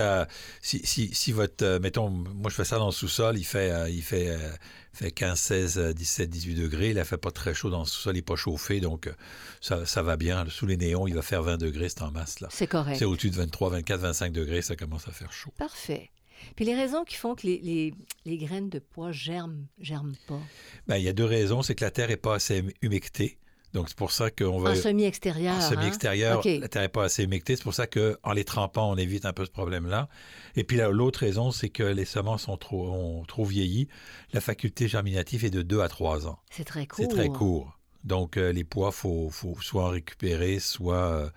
si, 0.60 0.78
si, 0.80 0.86
si, 0.86 1.14
si 1.14 1.32
votre, 1.32 1.64
euh, 1.64 1.78
mettons, 1.80 2.10
moi 2.10 2.50
je 2.50 2.54
fais 2.54 2.64
ça 2.64 2.78
dans 2.78 2.86
le 2.86 2.92
sous-sol, 2.92 3.38
il 3.38 3.44
fait, 3.44 3.70
euh, 3.70 3.88
il 3.88 4.02
fait, 4.02 4.28
euh, 4.28 4.50
fait 4.92 5.10
15, 5.10 5.38
16, 5.38 5.78
euh, 5.78 5.92
17, 5.94 6.28
18 6.28 6.54
degrés, 6.56 6.90
il 6.90 6.96
ne 6.96 7.04
fait 7.04 7.16
pas 7.16 7.30
très 7.30 7.54
chaud 7.54 7.70
dans 7.70 7.80
le 7.80 7.86
sous-sol, 7.86 8.14
il 8.14 8.18
n'est 8.18 8.22
pas 8.22 8.36
chauffé, 8.36 8.80
donc 8.80 9.06
euh, 9.06 9.12
ça, 9.60 9.86
ça 9.86 10.02
va 10.02 10.16
bien. 10.16 10.44
Sous 10.50 10.66
les 10.66 10.76
néons, 10.76 11.06
il 11.06 11.14
va 11.14 11.22
faire 11.22 11.42
20 11.42 11.56
degrés, 11.56 11.88
c'est 11.88 12.02
en 12.02 12.10
masse 12.10 12.40
là. 12.40 12.48
C'est 12.50 12.66
correct. 12.66 12.98
C'est 12.98 13.06
au-dessus 13.06 13.30
de 13.30 13.36
23, 13.36 13.70
24, 13.70 14.00
25 14.00 14.32
degrés, 14.32 14.60
ça 14.62 14.76
commence 14.76 15.08
à 15.08 15.12
faire 15.12 15.32
chaud. 15.32 15.52
Parfait. 15.56 16.10
Puis 16.54 16.64
les 16.64 16.74
raisons 16.74 17.04
qui 17.04 17.16
font 17.16 17.34
que 17.34 17.46
les, 17.46 17.58
les- 17.58 17.94
les 18.24 18.38
graines 18.38 18.68
de 18.70 18.78
pois 18.78 19.12
germent, 19.12 19.66
germent 19.78 20.16
pas. 20.26 20.40
Ben, 20.86 20.96
il 20.96 21.04
y 21.04 21.08
a 21.08 21.12
deux 21.12 21.24
raisons, 21.24 21.62
c'est 21.62 21.74
que 21.74 21.84
la 21.84 21.90
terre 21.90 22.08
n'est 22.08 22.16
pas 22.16 22.34
assez 22.34 22.64
humectée, 22.82 23.38
donc 23.72 23.88
c'est 23.88 23.96
pour 23.98 24.10
ça 24.10 24.30
qu'on 24.30 24.58
va... 24.58 24.70
En 24.70 24.74
semi-extérieur. 24.74 25.54
En 25.54 25.58
hein? 25.58 25.60
semi-extérieur, 25.60 26.38
OK. 26.38 26.46
la 26.46 26.68
terre 26.68 26.82
n'est 26.82 26.88
pas 26.88 27.04
assez 27.04 27.24
humectée. 27.24 27.56
C'est 27.56 27.62
pour 27.62 27.74
ça 27.74 27.86
qu'en 27.86 28.32
les 28.32 28.44
trempant, 28.44 28.90
on 28.90 28.96
évite 28.96 29.26
un 29.26 29.34
peu 29.34 29.44
ce 29.44 29.50
problème-là. 29.50 30.08
Et 30.54 30.64
puis 30.64 30.78
l'autre 30.78 31.20
raison, 31.20 31.50
c'est 31.50 31.68
que 31.68 31.82
les 31.82 32.06
semences 32.06 32.48
ont 32.48 32.56
trop, 32.56 32.88
ont 32.88 33.22
trop 33.24 33.44
vieilli. 33.44 33.88
La 34.32 34.40
faculté 34.40 34.88
germinative 34.88 35.44
est 35.44 35.50
de 35.50 35.60
2 35.60 35.80
à 35.80 35.88
3 35.88 36.26
ans. 36.26 36.38
C'est 36.50 36.64
très 36.64 36.86
court. 36.86 36.98
C'est 36.98 37.08
très 37.08 37.28
court. 37.28 37.78
Donc, 38.04 38.36
euh, 38.36 38.50
les 38.50 38.64
pois, 38.64 38.88
il 38.88 38.96
faut, 38.96 39.28
faut 39.30 39.56
soit 39.60 39.84
en 39.84 39.88
récupérer, 39.90 40.58
soit, 40.58 41.10
euh, 41.12 41.28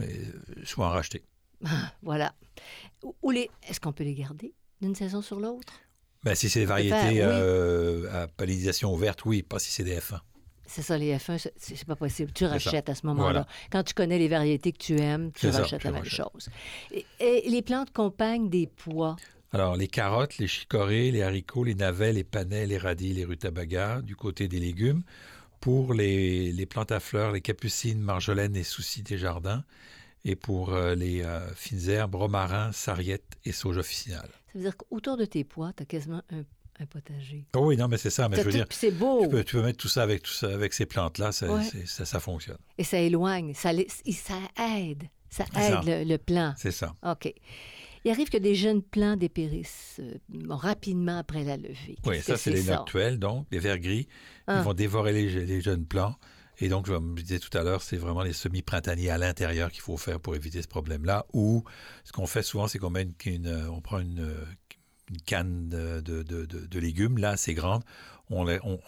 euh, 0.00 0.04
soit 0.64 0.86
en 0.86 0.90
racheter. 0.90 1.24
Voilà. 2.02 2.34
Ou, 3.02 3.14
ou 3.22 3.30
les... 3.30 3.50
Est-ce 3.68 3.80
qu'on 3.80 3.92
peut 3.92 4.04
les 4.04 4.14
garder 4.14 4.52
d'une 4.80 4.94
saison 4.94 5.22
sur 5.22 5.40
l'autre? 5.40 5.72
Ben, 6.22 6.34
si 6.34 6.48
c'est 6.50 6.60
des 6.60 6.66
faire, 6.66 6.76
variétés 6.76 7.12
oui. 7.12 7.20
euh, 7.22 8.22
à 8.24 8.28
pollinisation 8.28 8.92
ouverte, 8.92 9.24
oui, 9.24 9.42
pas 9.42 9.58
si 9.58 9.70
c'est 9.70 9.84
des 9.84 9.96
F1. 9.98 10.20
C'est 10.66 10.82
ça, 10.82 10.96
les 10.98 11.16
F1, 11.16 11.50
c'est- 11.56 11.84
pas 11.84 11.96
possible. 11.96 12.30
Tu 12.32 12.44
ça. 12.44 12.50
rachètes 12.50 12.88
à 12.88 12.94
ce 12.94 13.04
moment-là. 13.06 13.30
Voilà. 13.30 13.46
Quand 13.72 13.82
tu 13.82 13.94
connais 13.94 14.18
les 14.18 14.28
variétés 14.28 14.70
que 14.72 14.78
tu 14.78 15.00
aimes, 15.00 15.32
tu 15.32 15.50
ça, 15.50 15.62
rachètes 15.62 15.82
la 15.82 15.90
même 15.92 16.02
rachète. 16.04 16.24
chose. 16.32 16.48
Et, 16.92 17.04
et 17.18 17.48
les 17.50 17.62
plantes 17.62 17.92
compagnes 17.92 18.48
des 18.50 18.66
pois. 18.68 19.16
Alors, 19.52 19.76
les 19.76 19.88
carottes, 19.88 20.38
les 20.38 20.46
chicorées, 20.46 21.10
les 21.10 21.22
haricots, 21.22 21.64
les 21.64 21.74
navets, 21.74 22.12
les 22.12 22.22
panais, 22.22 22.66
les 22.66 22.78
radis, 22.78 23.14
les 23.14 23.24
rutabagas, 23.24 24.00
du 24.02 24.14
côté 24.14 24.46
des 24.46 24.60
légumes. 24.60 25.02
Pour 25.60 25.92
les, 25.92 26.52
les 26.52 26.66
plantes 26.66 26.92
à 26.92 27.00
fleurs, 27.00 27.32
les 27.32 27.40
capucines, 27.40 28.00
marjolaines 28.00 28.54
et 28.56 28.62
soucis 28.62 29.02
des 29.02 29.18
jardins. 29.18 29.64
Et 30.24 30.36
pour 30.36 30.74
euh, 30.74 30.94
les 30.94 31.22
euh, 31.22 31.40
fines 31.54 31.88
herbes, 31.88 32.14
romarin, 32.14 32.72
sarriette 32.72 33.24
et 33.44 33.52
sauge 33.52 33.78
officinale. 33.78 34.28
Ça 34.52 34.58
veut 34.58 34.60
dire 34.62 34.76
qu'autour 34.76 35.16
de 35.16 35.24
tes 35.24 35.44
pois, 35.44 35.72
tu 35.74 35.82
as 35.82 35.86
quasiment 35.86 36.22
un, 36.30 36.42
un 36.80 36.86
potager. 36.86 37.46
Oh 37.56 37.66
oui, 37.66 37.76
non, 37.78 37.88
mais 37.88 37.96
c'est 37.96 38.10
ça. 38.10 38.28
Mais 38.28 38.36
je 38.36 38.42
veux 38.42 38.50
tout- 38.50 38.56
dire, 38.58 38.66
c'est 38.70 38.90
beau. 38.90 39.22
tu 39.22 39.28
peux, 39.30 39.44
tu 39.44 39.56
peux 39.56 39.62
mettre 39.62 39.78
tout 39.78 39.88
ça 39.88 40.02
avec, 40.02 40.22
tout 40.22 40.32
ça, 40.32 40.48
avec 40.52 40.74
ces 40.74 40.84
plantes-là, 40.86 41.32
ça, 41.32 41.50
Ouais. 41.50 41.62
ça, 41.86 42.04
ça 42.04 42.20
fonctionne. 42.20 42.58
Et 42.76 42.84
ça 42.84 42.98
éloigne. 42.98 43.54
Ça, 43.54 43.70
aide. 43.72 45.04
Ça 45.30 45.44
aide 45.56 45.84
le, 45.86 46.04
le 46.04 46.18
plant. 46.18 46.52
C'est 46.58 46.72
ça. 46.72 46.94
OK. 47.06 47.32
Il 48.04 48.10
arrive 48.10 48.28
que 48.30 48.38
des 48.38 48.54
jeunes 48.54 48.82
plants 48.82 49.16
dépérissent 49.16 50.00
euh, 50.00 50.14
rapidement 50.48 51.18
après 51.18 51.44
la 51.44 51.56
levée. 51.56 51.96
Oui, 52.06 52.20
ça, 52.20 52.36
c'est 52.36 52.50
les 52.50 52.62
ça? 52.62 52.76
noctuels, 52.76 53.18
donc, 53.18 53.46
les 53.50 53.58
vers 53.58 53.78
gris. 53.78 54.08
Ah. 54.46 54.58
Ils 54.58 54.64
vont 54.64 54.72
dévorer 54.74 55.12
les, 55.12 55.44
les 55.46 55.60
jeunes 55.60 55.84
plants. 55.86 56.16
Et 56.60 56.68
donc, 56.68 56.86
je 56.86 56.92
me 56.92 57.20
disais 57.20 57.38
tout 57.38 57.56
à 57.56 57.62
l'heure, 57.62 57.82
c'est 57.82 57.96
vraiment 57.96 58.22
les 58.22 58.34
semi-printaniers 58.34 59.10
à 59.10 59.18
l'intérieur 59.18 59.70
qu'il 59.70 59.80
faut 59.80 59.96
faire 59.96 60.20
pour 60.20 60.36
éviter 60.36 60.60
ce 60.60 60.68
problème-là. 60.68 61.26
Ou 61.32 61.64
ce 62.04 62.12
qu'on 62.12 62.26
fait 62.26 62.42
souvent, 62.42 62.68
c'est 62.68 62.78
qu'on 62.78 62.92
on 62.94 63.80
prend 63.80 63.98
une, 63.98 64.34
une 65.10 65.20
canne 65.22 65.68
de, 65.68 66.78
légumes, 66.78 67.18
là, 67.18 67.30
assez 67.30 67.54
grande. 67.54 67.82
On, 68.28 68.44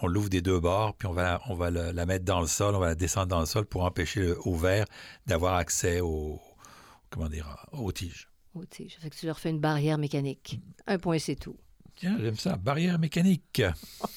l'ouvre 0.07 0.29
des 0.29 0.41
deux 0.41 0.61
bords, 0.61 0.95
puis 0.95 1.09
on 1.09 1.13
va, 1.13 1.41
la- 1.71 2.07
mettre 2.07 2.25
dans 2.25 2.41
le 2.41 2.47
sol, 2.47 2.77
on 2.77 2.79
va 2.79 2.87
la 2.87 2.95
descendre 2.95 3.27
dans 3.27 3.41
le 3.41 3.47
sol 3.47 3.65
pour 3.67 3.85
empêcher 3.85 4.33
au 4.45 4.55
verre 4.55 4.87
d'avoir 5.27 5.55
accès 5.55 6.01
au, 6.01 6.41
comment 7.11 7.29
dire, 7.29 7.67
aux 7.73 7.91
tiges. 7.91 8.29
Tu 8.71 8.85
sais, 8.85 8.95
ça 8.95 9.01
fait 9.01 9.11
que 9.11 9.17
tu 9.17 9.27
leur 9.27 9.41
fais 9.41 9.51
une 9.51 9.59
barrière 9.59 9.99
mécanique. 9.99 10.61
Un 10.87 10.99
point, 10.99 11.19
c'est 11.19 11.37
tout. 11.37 11.57
Tiens, 11.97 12.17
j'aime 12.21 12.37
ça. 12.37 12.57
Barrière 12.57 12.99
mécanique. 12.99 13.63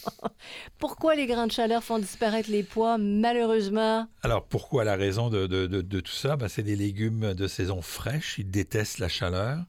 Pourquoi 0.80 1.16
les 1.16 1.28
grandes 1.28 1.52
chaleurs 1.52 1.84
font 1.84 2.00
disparaître 2.00 2.50
les 2.50 2.64
pois? 2.64 2.98
Malheureusement, 2.98 4.08
Alors, 4.24 4.46
pourquoi 4.46 4.84
la 4.84 4.96
raison 4.96 5.30
de, 5.30 5.46
de- 5.48 5.68
de- 5.68 5.82
de 5.82 6.00
tout 6.00 6.12
ça? 6.12 6.36
Ben, 6.36 6.48
c'est 6.48 6.64
des 6.64 6.76
légumes 6.76 7.34
de 7.34 7.48
saison 7.48 7.82
fraîche. 7.82 8.38
Ils 8.40 8.50
détestent 8.50 9.00
la 9.00 9.08
chaleur. 9.10 9.64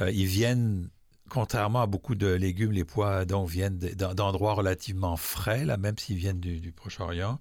Euh, 0.00 0.10
ils 0.10 0.26
viennent, 0.26 0.88
contrairement 1.28 1.82
à 1.82 1.86
beaucoup 1.86 2.14
de 2.14 2.26
légumes, 2.32 2.72
les 2.72 2.84
pois 2.84 3.24
donc 3.24 3.48
viennent 3.48 3.78
de- 3.78 3.94
d'en- 3.94 4.14
d'endroits 4.14 4.54
relativement 4.54 5.16
frais, 5.16 5.64
là, 5.64 5.76
même 5.76 5.98
s'ils 5.98 6.16
viennent 6.16 6.40
du, 6.40 6.60
du 6.60 6.72
Proche-Orient. 6.72 7.38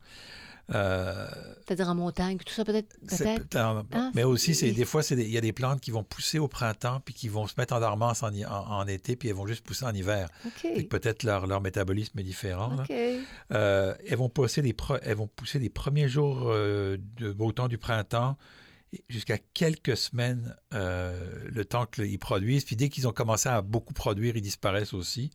Euh, 0.73 1.27
c'est-à-dire 1.65 1.89
en 1.89 1.95
montagne, 1.95 2.37
tout 2.37 2.53
ça 2.53 2.63
peut-être. 2.63 2.95
Peut-être? 3.07 3.47
peut-être- 3.49 3.85
Ah, 3.93 4.11
mais 4.15 4.23
aussi, 4.23 4.55
c'est 4.55 4.71
des 4.71 4.85
fois, 4.85 5.01
il 5.11 5.29
y 5.29 5.37
a 5.37 5.41
des 5.41 5.51
plantes 5.53 5.81
qui 5.81 5.91
vont 5.91 6.03
pousser 6.03 6.39
au 6.39 6.47
printemps, 6.47 7.01
puis 7.03 7.13
qui 7.13 7.27
vont 7.27 7.45
se 7.47 7.53
mettre 7.57 7.73
en 7.73 7.79
dormance 7.79 8.23
en, 8.23 8.33
hi- 8.33 8.45
en- 8.45 8.51
en 8.79 8.87
été, 8.87 9.15
puis 9.15 9.29
elles 9.29 9.35
vont 9.35 9.47
juste 9.47 9.65
pousser 9.65 9.85
en 9.85 9.93
hiver. 9.93 10.29
Fait 10.43 10.49
que 10.73 10.79
OK. 10.79 10.87
Peut-être 10.87 11.23
leur, 11.23 11.45
leur 11.47 11.61
métabolisme 11.61 12.17
est 12.19 12.23
différent. 12.23 12.75
Euh, 13.51 13.93
elles, 14.07 14.17
vont 14.17 14.29
pousser 14.29 14.61
les 14.61 14.75
elles 15.03 15.17
vont 15.17 15.27
pousser 15.27 15.59
les 15.59 15.69
premiers 15.69 16.07
jours 16.07 16.43
euh, 16.45 16.97
de 17.17 17.31
beau 17.31 17.51
temps 17.51 17.67
du 17.67 17.77
printemps 17.77 18.37
jusqu'à 19.07 19.37
quelques 19.53 19.95
semaines 19.95 20.55
euh, 20.73 21.13
le 21.49 21.63
temps 21.65 21.85
qu'ils 21.85 22.19
produisent. 22.19 22.65
Puis 22.65 22.75
dès 22.75 22.89
qu'ils 22.89 23.07
ont 23.07 23.13
commencé 23.13 23.47
à 23.49 23.61
beaucoup 23.61 23.93
produire, 23.93 24.35
ils 24.35 24.41
disparaissent 24.41 24.93
aussi. 24.93 25.31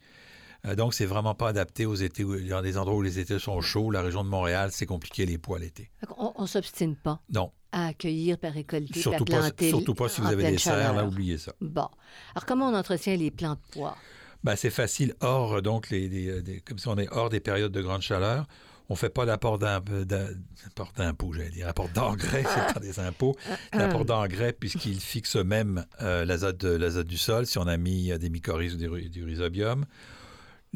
Euh, 0.64 0.74
donc, 0.74 0.94
c'est 0.94 1.06
vraiment 1.06 1.34
pas 1.34 1.48
adapté 1.48 1.86
aux 1.86 1.94
étés, 1.94 2.24
dans 2.48 2.62
des 2.62 2.78
endroits 2.78 2.96
où 2.96 3.02
les 3.02 3.18
étés 3.18 3.38
sont 3.38 3.60
chauds. 3.60 3.90
La 3.90 4.02
région 4.02 4.24
de 4.24 4.28
Montréal, 4.28 4.70
c'est 4.72 4.86
compliqué 4.86 5.26
les 5.26 5.38
pois 5.38 5.58
l'été. 5.58 5.90
On 6.16 6.42
ne 6.42 6.46
s'obstine 6.46 6.96
pas. 6.96 7.20
Non. 7.32 7.52
À 7.72 7.88
accueillir, 7.88 8.38
par 8.38 8.52
récolter, 8.52 9.00
surtout 9.00 9.24
par 9.24 9.40
planter. 9.40 9.70
Pas, 9.70 9.76
surtout 9.76 9.94
pas 9.94 10.08
si 10.08 10.20
vous 10.20 10.28
avez 10.28 10.50
des 10.50 10.58
serres, 10.58 10.94
là, 10.94 11.04
oubliez 11.04 11.38
ça. 11.38 11.52
Bon. 11.60 11.88
Alors, 12.34 12.46
comment 12.46 12.68
on 12.68 12.74
entretient 12.74 13.16
les 13.16 13.30
plants 13.30 13.54
de 13.54 13.60
pois? 13.72 13.96
Ben, 14.44 14.56
c'est 14.56 14.70
facile, 14.70 15.14
hors, 15.20 15.60
donc, 15.60 15.90
les, 15.90 16.62
comme 16.64 16.78
si 16.78 16.88
on 16.88 16.96
est 16.98 17.08
hors 17.10 17.28
des 17.30 17.40
périodes 17.40 17.72
de 17.72 17.82
grande 17.82 18.02
chaleur 18.02 18.46
on 18.88 18.94
ne 18.94 18.98
fait 18.98 19.10
pas 19.10 19.26
d'apport 19.26 19.58
d'impôt, 19.58 21.32
j'allais 21.32 21.50
dire, 21.50 21.68
apport 21.68 21.88
d'engrais, 21.88 22.44
c'est 22.54 22.74
pas 22.74 22.80
des 22.80 23.00
impôts, 23.00 23.36
l'apport 23.72 24.04
d'engrais 24.04 24.52
puisqu'il 24.52 25.00
fixe 25.00 25.36
même 25.36 25.84
euh, 26.02 26.24
l'azote 26.24 26.64
du 27.06 27.18
sol 27.18 27.46
si 27.46 27.58
on 27.58 27.66
a 27.66 27.76
mis 27.76 28.12
euh, 28.12 28.18
des 28.18 28.30
mycorhizes 28.30 28.74
ou 28.74 28.78
du 28.78 29.24
rhizobium. 29.24 29.84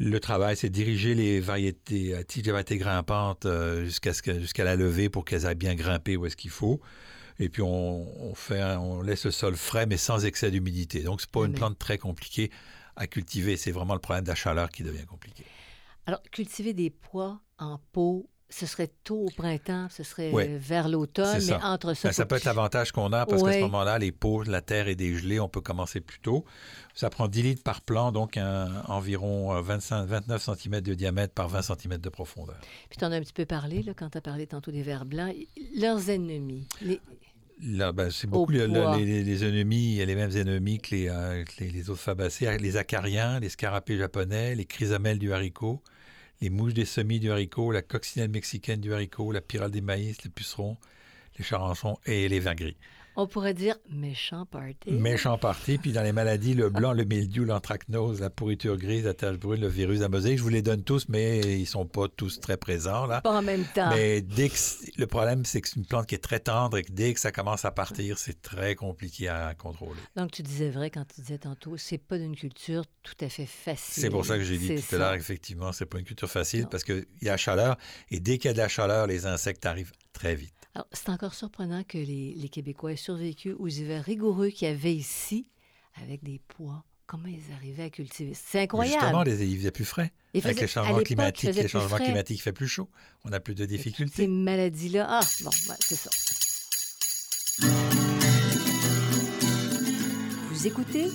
Le 0.03 0.19
travail, 0.19 0.57
c'est 0.57 0.69
diriger 0.69 1.13
les 1.13 1.39
variétés, 1.39 2.15
euh, 2.15 2.23
de 2.23 2.51
variétés 2.51 2.77
grimpantes 2.77 3.45
jusqu'à 3.83 4.11
jusqu'à 4.39 4.63
la 4.63 4.75
levée 4.75 5.09
pour 5.09 5.25
qu'elles 5.25 5.45
aillent 5.45 5.53
bien 5.53 5.75
grimper 5.75 6.17
où 6.17 6.25
est-ce 6.25 6.35
qu'il 6.35 6.49
faut. 6.49 6.81
Et 7.37 7.49
puis 7.49 7.61
on, 7.61 8.33
fait, 8.33 8.63
on 8.77 9.03
laisse 9.03 9.25
le 9.25 9.31
sol 9.31 9.55
frais 9.55 9.85
mais 9.85 9.97
sans 9.97 10.25
excès 10.25 10.49
d'humidité. 10.49 11.03
Donc 11.03 11.21
c'est 11.21 11.29
pas 11.29 11.45
une 11.45 11.53
plante 11.53 11.77
très 11.77 11.99
compliquée 11.99 12.49
à 12.95 13.05
cultiver. 13.05 13.57
C'est 13.57 13.71
vraiment 13.71 13.93
le 13.93 13.99
problème 13.99 14.23
de 14.23 14.29
la 14.29 14.35
chaleur 14.35 14.69
qui 14.69 14.81
devient 14.81 15.05
compliqué. 15.05 15.45
Alors 16.07 16.23
cultiver 16.31 16.73
des 16.73 16.89
pois 16.89 17.39
en 17.59 17.79
pot, 17.91 18.27
ce 18.51 18.65
serait 18.65 18.91
tôt 19.03 19.25
au 19.25 19.29
printemps, 19.29 19.87
ce 19.89 20.03
serait 20.03 20.31
vers 20.57 20.89
l'automne, 20.89 21.41
mais 21.47 21.53
entre 21.63 21.93
ça. 21.93 22.09
Ben, 22.09 22.13
ça 22.13 22.25
peut 22.25 22.35
être 22.35 22.43
l'avantage 22.43 22.91
qu'on 22.91 23.11
a 23.13 23.25
parce 23.25 23.41
qu'à 23.41 23.53
ce 23.53 23.59
moment-là, 23.59 23.97
les 23.97 24.11
pots, 24.11 24.43
la 24.43 24.61
terre 24.61 24.87
est 24.87 24.95
dégelée, 24.95 25.39
on 25.39 25.49
peut 25.49 25.61
commencer 25.61 26.01
plus 26.01 26.19
tôt. 26.19 26.45
Ça 26.93 27.09
prend 27.09 27.27
10 27.27 27.43
litres 27.43 27.63
par 27.63 27.81
plant, 27.81 28.11
donc 28.11 28.37
environ 28.87 29.59
25, 29.61 30.05
29 30.05 30.43
cm 30.43 30.81
de 30.81 30.93
diamètre 30.93 31.33
par 31.33 31.47
20 31.47 31.61
cm 31.61 31.97
de 31.97 32.09
profondeur. 32.09 32.59
Puis 32.89 32.97
tu 32.97 33.05
en 33.05 33.11
as 33.11 33.15
un 33.15 33.21
petit 33.21 33.33
peu 33.33 33.45
parlé 33.45 33.83
là, 33.83 33.93
quand 33.95 34.09
tu 34.09 34.17
as 34.17 34.21
parlé 34.21 34.47
tantôt 34.47 34.71
des 34.71 34.83
vers 34.83 35.05
blancs. 35.05 35.33
Leurs 35.75 36.09
ennemis. 36.09 36.67
Les... 36.81 36.99
Ben, 37.61 38.09
c'est 38.09 38.25
beaucoup 38.25 38.51
les, 38.51 38.65
les, 38.65 39.45
ennemis, 39.45 40.03
les 40.03 40.15
mêmes 40.15 40.35
ennemis 40.35 40.79
que 40.79 40.95
les, 40.95 41.09
euh, 41.09 41.43
les, 41.59 41.89
autres 41.91 41.99
fabacées, 41.99 42.57
les 42.57 42.75
acariens, 42.75 43.39
les 43.39 43.49
scarabées 43.49 43.99
japonais, 43.99 44.55
les 44.55 44.65
chrysomèles 44.65 45.19
du 45.19 45.31
haricot, 45.31 45.79
les 46.41 46.49
mouches 46.49 46.73
des 46.73 46.85
semis 46.85 47.19
du 47.19 47.31
haricot, 47.31 47.71
la 47.71 47.83
coccinelle 47.83 48.31
mexicaine 48.31 48.81
du 48.81 48.93
haricot, 48.93 49.31
la 49.31 49.41
pyrale 49.41 49.71
des 49.71 49.81
maïs, 49.81 50.23
les 50.23 50.29
pucerons, 50.29 50.77
les 51.37 51.45
charançons 51.45 51.99
et 52.05 52.27
les 52.27 52.39
vins 52.39 52.55
gris. 52.55 52.77
On 53.15 53.27
pourrait 53.27 53.53
dire 53.53 53.75
méchant 53.89 54.45
parti. 54.45 54.91
Méchant 54.91 55.37
parti. 55.37 55.77
Puis 55.77 55.91
dans 55.91 56.03
les 56.03 56.13
maladies, 56.13 56.53
le 56.53 56.69
blanc, 56.69 56.93
le 56.93 57.03
mildiou, 57.03 57.43
l'anthracnose, 57.43 58.21
la 58.21 58.29
pourriture 58.29 58.77
grise, 58.77 59.03
la 59.03 59.13
tache 59.13 59.37
brune, 59.37 59.59
le 59.59 59.67
virus, 59.67 59.99
la 59.99 60.07
mosaïque, 60.07 60.37
je 60.37 60.43
vous 60.43 60.49
les 60.49 60.61
donne 60.61 60.83
tous, 60.83 61.09
mais 61.09 61.39
ils 61.39 61.65
sont 61.65 61.85
pas 61.85 62.07
tous 62.07 62.39
très 62.39 62.55
présents. 62.55 63.05
Là. 63.05 63.21
Pas 63.21 63.37
en 63.37 63.41
même 63.41 63.65
temps. 63.75 63.89
Mais 63.89 64.21
dès 64.21 64.49
que, 64.49 64.55
le 64.97 65.07
problème, 65.07 65.43
c'est 65.43 65.59
que 65.59 65.67
c'est 65.67 65.75
une 65.75 65.85
plante 65.85 66.07
qui 66.07 66.15
est 66.15 66.23
très 66.23 66.39
tendre 66.39 66.77
et 66.77 66.83
que 66.83 66.91
dès 66.91 67.13
que 67.13 67.19
ça 67.19 67.31
commence 67.31 67.65
à 67.65 67.71
partir, 67.71 68.17
c'est 68.17 68.41
très 68.41 68.75
compliqué 68.75 69.27
à 69.27 69.53
contrôler. 69.55 69.99
Donc 70.15 70.31
tu 70.31 70.41
disais 70.41 70.69
vrai 70.69 70.89
quand 70.89 71.05
tu 71.13 71.21
disais 71.21 71.37
tantôt, 71.37 71.75
c'est 71.77 71.97
pas 71.97 72.17
d'une 72.17 72.35
culture 72.35 72.85
tout 73.03 73.13
à 73.19 73.27
fait 73.27 73.45
facile. 73.45 74.03
C'est 74.03 74.09
pour 74.09 74.25
ça 74.25 74.37
que 74.37 74.43
j'ai 74.43 74.57
dit 74.57 74.75
tout 74.75 74.95
à 74.95 74.97
l'heure, 74.97 75.13
effectivement, 75.13 75.73
c'est 75.73 75.85
pas 75.85 75.99
une 75.99 76.05
culture 76.05 76.29
facile 76.29 76.67
parce 76.67 76.83
qu'il 76.83 77.05
y 77.21 77.27
a 77.27 77.31
la 77.31 77.37
chaleur 77.37 77.77
et 78.09 78.19
dès 78.19 78.37
qu'il 78.37 78.47
y 78.47 78.51
a 78.51 78.53
de 78.53 78.59
la 78.59 78.69
chaleur, 78.69 79.07
les 79.07 79.25
insectes 79.25 79.65
arrivent 79.65 79.91
très 80.13 80.35
vite 80.35 80.60
c'est 80.91 81.09
encore 81.09 81.33
surprenant 81.33 81.83
que 81.83 81.97
les, 81.97 82.49
Québécois 82.49 82.93
aient 82.93 82.97
survécu 82.97 83.53
aux 83.53 83.67
hivers 83.67 84.03
rigoureux 84.03 84.49
qu'il 84.49 84.67
y 84.67 84.71
avait 84.71 84.93
ici 84.93 85.47
avec 86.01 86.23
des 86.23 86.39
pois. 86.47 86.83
Comment 87.07 87.27
ils 87.27 87.53
arrivaient 87.53 87.83
à 87.83 87.89
cultiver? 87.89 88.31
C'est 88.33 88.61
incroyable. 88.61 89.01
Justement, 89.01 89.23
les, 89.23 89.45
il 89.45 89.57
faisait 89.57 89.71
plus 89.71 89.83
frais. 89.83 90.13
avec 90.33 90.61
les 90.61 90.67
changements 90.67 90.99
climatiques, 90.99 91.55
les 91.55 91.67
changements 91.67 91.97
climatiques, 91.97 92.37
il 92.37 92.41
fait 92.41 92.53
plus 92.53 92.69
chaud. 92.69 92.89
On 93.25 93.33
a 93.33 93.41
plus 93.41 93.53
de 93.53 93.65
difficultés. 93.65 94.23
Ces 94.23 94.27
maladies-là, 94.27 95.07
ah, 95.09 95.19
bon, 95.43 95.51
c'est 95.79 95.95
ça. 95.95 96.09
Vous 100.51 100.67
écoutez 100.67 101.07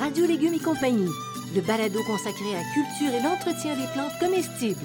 Radio 0.00 0.26
Légumes 0.26 0.54
et 0.54 0.58
compagnie, 0.58 1.08
le 1.54 1.62
balado 1.62 2.02
consacré 2.04 2.54
à 2.54 2.58
la 2.58 2.64
culture 2.74 3.14
et 3.14 3.22
l'entretien 3.22 3.74
des 3.74 3.90
plantes 3.94 4.18
comestibles. 4.20 4.84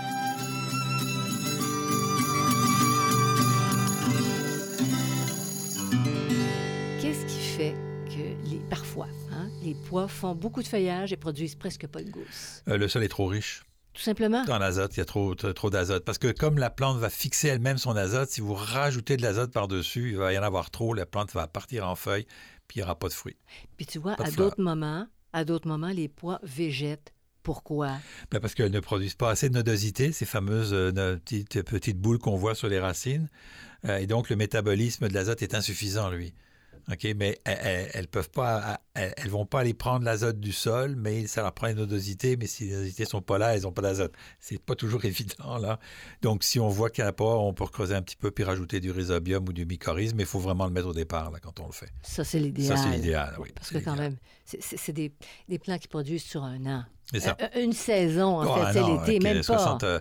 Les 9.63 9.75
pois 9.75 10.07
font 10.07 10.35
beaucoup 10.35 10.61
de 10.61 10.67
feuillage 10.67 11.13
et 11.13 11.17
produisent 11.17 11.55
presque 11.55 11.87
pas 11.87 12.01
de 12.03 12.09
gousses. 12.09 12.63
Euh, 12.67 12.77
le 12.77 12.87
sol 12.87 13.03
est 13.03 13.09
trop 13.09 13.27
riche. 13.27 13.63
Tout 13.93 14.01
simplement. 14.01 14.45
Dans 14.45 14.57
l'azote, 14.57 14.95
il 14.95 14.99
y 14.99 15.01
a 15.01 15.05
trop, 15.05 15.35
trop, 15.35 15.69
d'azote. 15.69 16.05
Parce 16.05 16.17
que 16.17 16.31
comme 16.31 16.57
la 16.57 16.69
plante 16.69 16.97
va 16.97 17.09
fixer 17.09 17.49
elle-même 17.49 17.77
son 17.77 17.95
azote, 17.95 18.29
si 18.29 18.39
vous 18.39 18.53
rajoutez 18.53 19.17
de 19.17 19.21
l'azote 19.21 19.51
par-dessus, 19.51 20.11
il 20.11 20.17
va 20.17 20.31
y 20.31 20.37
en 20.37 20.43
avoir 20.43 20.71
trop, 20.71 20.93
la 20.93 21.05
plante 21.05 21.33
va 21.33 21.47
partir 21.47 21.87
en 21.87 21.95
feuille, 21.95 22.25
puis 22.67 22.77
il 22.77 22.79
n'y 22.79 22.83
aura 22.83 22.97
pas 22.97 23.09
de 23.09 23.13
fruits. 23.13 23.37
Puis 23.75 23.85
tu 23.85 23.99
vois, 23.99 24.15
à 24.21 24.31
d'autres 24.31 24.61
moments, 24.61 25.07
à 25.33 25.43
d'autres 25.43 25.67
moments, 25.67 25.89
les 25.89 26.07
pois 26.07 26.39
végètent. 26.43 27.13
Pourquoi? 27.43 27.97
Ben 28.29 28.39
parce 28.39 28.53
qu'elles 28.53 28.71
ne 28.71 28.79
produisent 28.79 29.15
pas 29.15 29.31
assez 29.31 29.49
de 29.49 29.55
nodosité, 29.55 30.11
ces 30.11 30.25
fameuses 30.25 30.73
euh, 30.73 31.17
petites, 31.17 31.63
petites, 31.63 31.97
boules 31.97 32.19
qu'on 32.19 32.35
voit 32.35 32.53
sur 32.53 32.69
les 32.69 32.79
racines. 32.79 33.29
Euh, 33.85 33.97
et 33.97 34.05
donc, 34.05 34.29
le 34.29 34.35
métabolisme 34.35 35.07
de 35.07 35.13
l'azote 35.13 35.41
est 35.41 35.55
insuffisant, 35.55 36.11
lui. 36.11 36.35
OK, 36.89 37.07
mais 37.15 37.39
elles, 37.43 38.01
ne 38.01 38.05
peuvent 38.07 38.29
pas, 38.29 38.79
elles, 38.93 39.29
vont 39.29 39.45
pas 39.45 39.61
aller 39.61 39.73
prendre 39.73 40.05
l'azote 40.05 40.39
du 40.39 40.51
sol, 40.51 40.95
mais 40.95 41.27
ça 41.27 41.41
leur 41.41 41.53
prend 41.53 41.67
une 41.67 41.79
odosité, 41.79 42.37
mais 42.37 42.47
si 42.47 42.65
les 42.65 42.75
odosités 42.75 43.05
sont 43.05 43.21
pas 43.21 43.37
là, 43.37 43.55
elles 43.55 43.63
n'ont 43.63 43.71
pas 43.71 43.81
d'azote. 43.81 44.13
C'est 44.39 44.61
pas 44.61 44.75
toujours 44.75 45.03
évident, 45.05 45.57
là. 45.57 45.79
Donc, 46.21 46.43
si 46.43 46.59
on 46.59 46.69
voit 46.69 46.89
qu'il 46.89 47.03
n'y 47.03 47.07
en 47.07 47.11
a 47.11 47.13
pas, 47.13 47.35
on 47.35 47.53
peut 47.53 47.65
creuser 47.65 47.95
un 47.95 48.01
petit 48.01 48.15
peu 48.15 48.31
puis 48.31 48.43
rajouter 48.43 48.79
du 48.79 48.91
rhizobium 48.91 49.47
ou 49.47 49.53
du 49.53 49.65
mycorhize, 49.65 50.13
mais 50.13 50.23
il 50.23 50.29
faut 50.29 50.39
vraiment 50.39 50.65
le 50.65 50.71
mettre 50.71 50.87
au 50.87 50.93
départ, 50.93 51.31
là, 51.31 51.39
quand 51.39 51.59
on 51.59 51.67
le 51.67 51.73
fait. 51.73 51.91
Ça, 52.01 52.23
c'est 52.23 52.39
l'idéal. 52.39 52.77
Ça, 52.77 52.83
c'est 52.83 52.95
l'idéal, 52.95 53.35
oui. 53.39 53.49
Parce 53.55 53.69
que 53.69 53.77
quand 53.77 53.95
même, 53.95 54.17
c'est 54.45 54.93
des, 54.93 55.13
des 55.47 55.59
plants 55.59 55.77
qui 55.77 55.87
produisent 55.87 56.23
sur 56.23 56.43
un 56.43 56.65
an. 56.65 56.83
Ça. 57.19 57.35
Euh, 57.41 57.63
une 57.63 57.73
saison, 57.73 58.39
en 58.39 58.55
fait, 58.55 58.73
c'est 58.73 58.83
l'été, 58.83 59.19
même 59.19 59.43
pas. 59.43 59.77
Euh, 59.83 59.99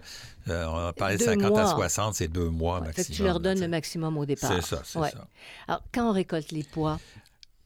euh, 0.49 0.67
on 0.67 0.77
a 0.89 0.93
parlé 0.93 1.17
de 1.17 1.23
50 1.23 1.57
à 1.57 1.67
60, 1.67 2.15
c'est 2.15 2.29
deux 2.29 2.49
mois 2.49 2.81
maximum. 2.81 3.17
tu 3.17 3.23
leur 3.25 3.41
donnes 3.41 3.61
le 3.61 3.69
maximum 3.69 4.17
au 4.17 4.25
départ. 4.25 4.53
C'est 4.53 4.61
ça, 4.63 4.83
c'est 4.85 4.99
ça. 4.99 5.27
Alors, 5.67 5.83
quand 5.93 6.11
on 6.11 6.13
récolte 6.13 6.53
les 6.53 6.63
pois? 6.63 7.01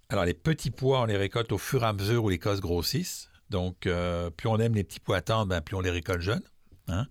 Alors, 0.09 0.25
les 0.25 0.35
petits 0.35 0.71
pois, 0.71 1.03
on 1.03 1.05
les 1.05 1.17
récolte 1.17 1.53
au 1.53 1.59
fur 1.59 1.83
et 1.83 1.87
à 1.87 1.93
mesure 1.93 2.25
où 2.25 2.29
les 2.31 2.39
cosses 2.39 2.61
grossissent. 2.61 3.29
Donc, 3.51 3.89
plus 4.37 4.49
on 4.49 4.59
aime 4.59 4.75
les 4.75 4.85
petits 4.85 5.01
pois 5.01 5.21
tendres, 5.21 5.47
ben, 5.47 5.61
plus 5.61 5.77
on 5.77 5.81
les 5.81 5.91
récolte 5.91 6.23
jeunes. 6.23 6.43
Hein. 6.89 7.07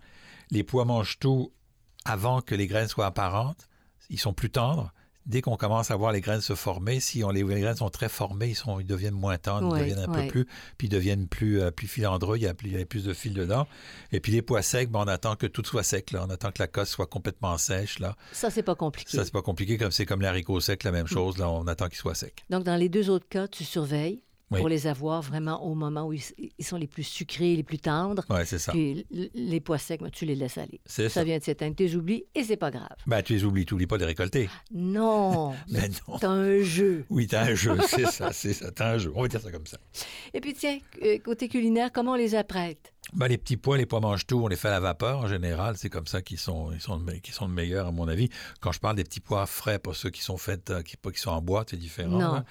Les 0.50 0.64
pois 0.64 0.86
mangent 0.86 1.20
tout 1.20 1.52
avant 2.06 2.42
que 2.42 2.56
les 2.56 2.68
graines 2.68 2.88
soient 2.88 3.06
apparentes. 3.06 3.70
Ils 4.10 4.20
sont 4.20 4.34
plus 4.34 4.50
tendres. 4.50 4.92
Dès 5.26 5.42
qu'on 5.42 5.56
commence 5.58 5.90
à 5.92 5.96
voir 5.96 6.12
les 6.12 6.22
graines 6.22 6.42
se 6.42 6.56
former, 6.56 7.00
si 7.00 7.24
on, 7.24 7.30
les, 7.30 7.44
les 7.44 7.62
graines 7.62 7.76
sont 7.78 7.90
très 7.90 8.10
formées, 8.10 8.50
ils, 8.50 8.56
sont, 8.56 8.80
ils 8.80 8.86
deviennent 8.86 9.14
moins 9.14 9.38
tendres, 9.38 9.72
Ouais, 9.72 9.80
ils 9.80 9.90
deviennent 9.96 10.10
un 10.10 10.14
ouais. 10.14 10.26
peu 10.26 10.32
plus, 10.32 10.46
puis 10.78 10.88
ils 10.88 10.90
deviennent 10.90 11.28
plus, 11.28 11.62
euh, 11.62 11.72
plus 11.72 11.88
filandreux, 11.88 12.38
il 12.38 12.44
y, 12.44 12.48
a, 12.48 12.54
plus- 12.54 12.70
il 12.70 12.78
y 12.78 12.82
a 12.82 12.86
plus 12.86 13.04
de 13.06 13.14
fil 13.14 13.34
dedans. 13.34 13.68
Et 14.12 14.20
puis 14.20 14.32
les 14.32 14.42
pois 14.42 14.62
secs, 14.62 14.90
ben, 14.90 15.00
on 15.00 15.08
attend 15.08 15.36
que 15.36 15.48
tout 15.48 15.64
soit 15.66 15.84
sec, 15.84 16.12
là. 16.12 16.26
on 16.28 16.30
attend 16.30 16.52
que 16.52 16.60
la 16.62 16.68
cosse 16.68 16.90
soit 16.90 17.08
complètement 17.08 17.58
sèche. 17.58 18.00
Là. 18.00 18.16
Ça, 18.32 18.50
c'est 18.50 18.64
pas 18.64 18.76
compliqué. 18.76 19.16
Ça, 19.16 19.24
c'est 19.24 19.32
pas 19.34 19.42
compliqué, 19.42 19.78
comme 19.78 19.92
c'est 19.92 20.06
comme 20.06 20.22
l'haricot 20.22 20.60
sec, 20.60 20.84
la 20.84 20.92
même 20.92 21.06
Mm. 21.06 21.08
chose, 21.08 21.38
là, 21.38 21.50
on 21.50 21.68
attend 21.68 21.88
qu'il 21.88 21.98
soit 21.98 22.16
sec. 22.16 22.44
Donc, 22.50 22.64
dans 22.64 22.76
les 22.76 22.90
deux 22.90 23.10
autres 23.10 23.28
cas, 23.30 23.48
tu 23.48 23.64
surveilles 23.64 24.22
Oui. 24.52 24.60
pour 24.60 24.70
les 24.70 24.86
avoir 24.86 25.22
vraiment 25.22 25.66
au 25.66 25.74
moment 25.74 26.06
où 26.06 26.14
ils, 26.14 26.22
sont 26.64 26.78
les 26.78 26.86
plus 26.86 27.04
sucrés, 27.04 27.56
les 27.56 27.64
plus 27.64 27.80
tendres. 27.80 28.24
Ouais, 28.30 28.46
c'est 28.46 28.60
ça. 28.60 28.72
Puis 28.72 29.06
les 29.10 29.60
pois 29.60 29.78
secs, 29.80 30.00
ben, 30.02 30.12
tu 30.12 30.26
les 30.26 30.36
laisses 30.36 30.58
aller. 30.58 30.80
C'est 30.86 31.04
Ça 31.10 31.22
ça. 31.22 31.24
vient 31.24 31.40
de 31.40 31.44
s'éteindre, 31.44 31.76
tu 31.76 31.84
les 31.84 31.96
oublies 31.96 32.26
et 32.36 32.44
c'est 32.44 32.58
pas 32.58 32.70
grave. 32.70 32.96
Ben, 33.08 33.22
tu 33.24 33.34
les 33.34 33.44
oublies, 33.46 33.66
tu 33.66 33.74
oublies 33.74 33.88
pas 33.88 33.96
de 33.98 34.02
les 34.02 34.08
récolter. 34.08 34.50
Non, 34.72 35.54
Mais 35.70 35.90
non. 36.08 36.18
t'as 36.20 36.30
un 36.30 36.62
jeu. 36.62 37.06
Oui, 37.10 37.26
t'as 37.28 37.46
un 37.46 37.56
jeu, 37.56 37.76
c'est 37.88 38.06
ça, 38.12 38.32
c'est 38.32 38.54
ça, 38.54 38.72
t'as 38.72 38.94
un 38.94 38.98
jeu. 39.00 39.12
On 39.16 39.22
va 39.24 39.28
dire 39.28 39.42
ça 39.42 39.52
comme 39.52 39.66
ça. 39.66 39.78
Et 40.34 40.40
puis 40.42 40.54
tiens, 40.54 40.78
euh, 41.04 41.18
côté 41.20 41.48
culinaire, 41.48 41.92
comment 41.92 42.12
on 42.12 42.16
les 42.16 42.36
apprête? 42.36 42.93
Ben, 43.16 43.28
les 43.28 43.38
petits 43.38 43.58
pois, 43.58 43.78
les 43.78 43.86
pois 43.86 44.00
mange 44.00 44.26
tout, 44.26 44.42
on 44.44 44.48
les 44.48 44.56
fait 44.56 44.70
à 44.70 44.72
la 44.72 44.80
vapeur 44.80 45.20
en 45.20 45.28
général. 45.28 45.78
C'est 45.78 45.90
comme 45.90 46.08
ça 46.08 46.22
qu'ils 46.22 46.40
sont, 46.40 46.72
ils 46.72 46.82
sont, 46.82 46.98
le 46.98 47.14
sont 47.32 47.48
le 47.48 47.54
meilleur, 47.54 47.88
à 47.88 47.92
mon 47.92 48.08
avis. 48.08 48.30
Quand 48.60 48.72
je 48.72 48.80
parle 48.80 48.96
des 48.96 49.04
petits 49.04 49.20
pois 49.20 49.46
frais, 49.46 49.80
pas 49.80 49.94
ceux 49.94 50.10
qui 50.10 50.22
sont 50.22 50.38
faits, 50.38 50.70
euh, 50.72 50.82
qui, 50.82 50.98
qui 50.98 51.20
sont 51.20 51.32
en 51.32 51.42
boîte, 51.42 51.70
c'est 51.72 51.78
différent. 51.78 52.18
Là. 52.18 52.46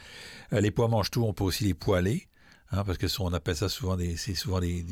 Euh, 0.52 0.60
les 0.60 0.70
pois 0.70 0.88
mange 0.88 1.10
tout, 1.10 1.24
on 1.24 1.32
peut 1.32 1.44
aussi 1.44 1.64
les 1.64 1.74
poêler. 1.74 2.28
hein, 2.70 2.84
parce 2.84 2.96
que 2.98 3.06
on 3.20 3.32
appelle 3.32 3.56
ça 3.56 3.68
souvent 3.68 3.96
des, 3.96 4.16
c'est 4.16 4.34
souvent 4.34 4.60
des, 4.60 4.84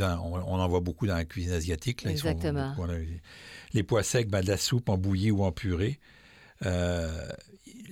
on, 0.00 0.34
on 0.34 0.60
en 0.60 0.68
voit 0.68 0.80
beaucoup 0.80 1.06
dans 1.06 1.14
la 1.14 1.24
cuisine 1.24 1.52
asiatique. 1.52 2.02
là, 2.02 2.10
ils 2.10 2.18
sont 2.18 2.28
Exactement. 2.28 2.74
beaucoup- 2.74 2.90
les 3.74 3.82
pois 3.82 4.02
secs, 4.02 4.28
ben, 4.28 4.40
de 4.42 4.48
la 4.48 4.56
soupe 4.56 4.88
en 4.88 4.98
bouillie 4.98 5.30
ou 5.30 5.44
en 5.44 5.52
purée. 5.52 6.00
Euh, 6.64 7.28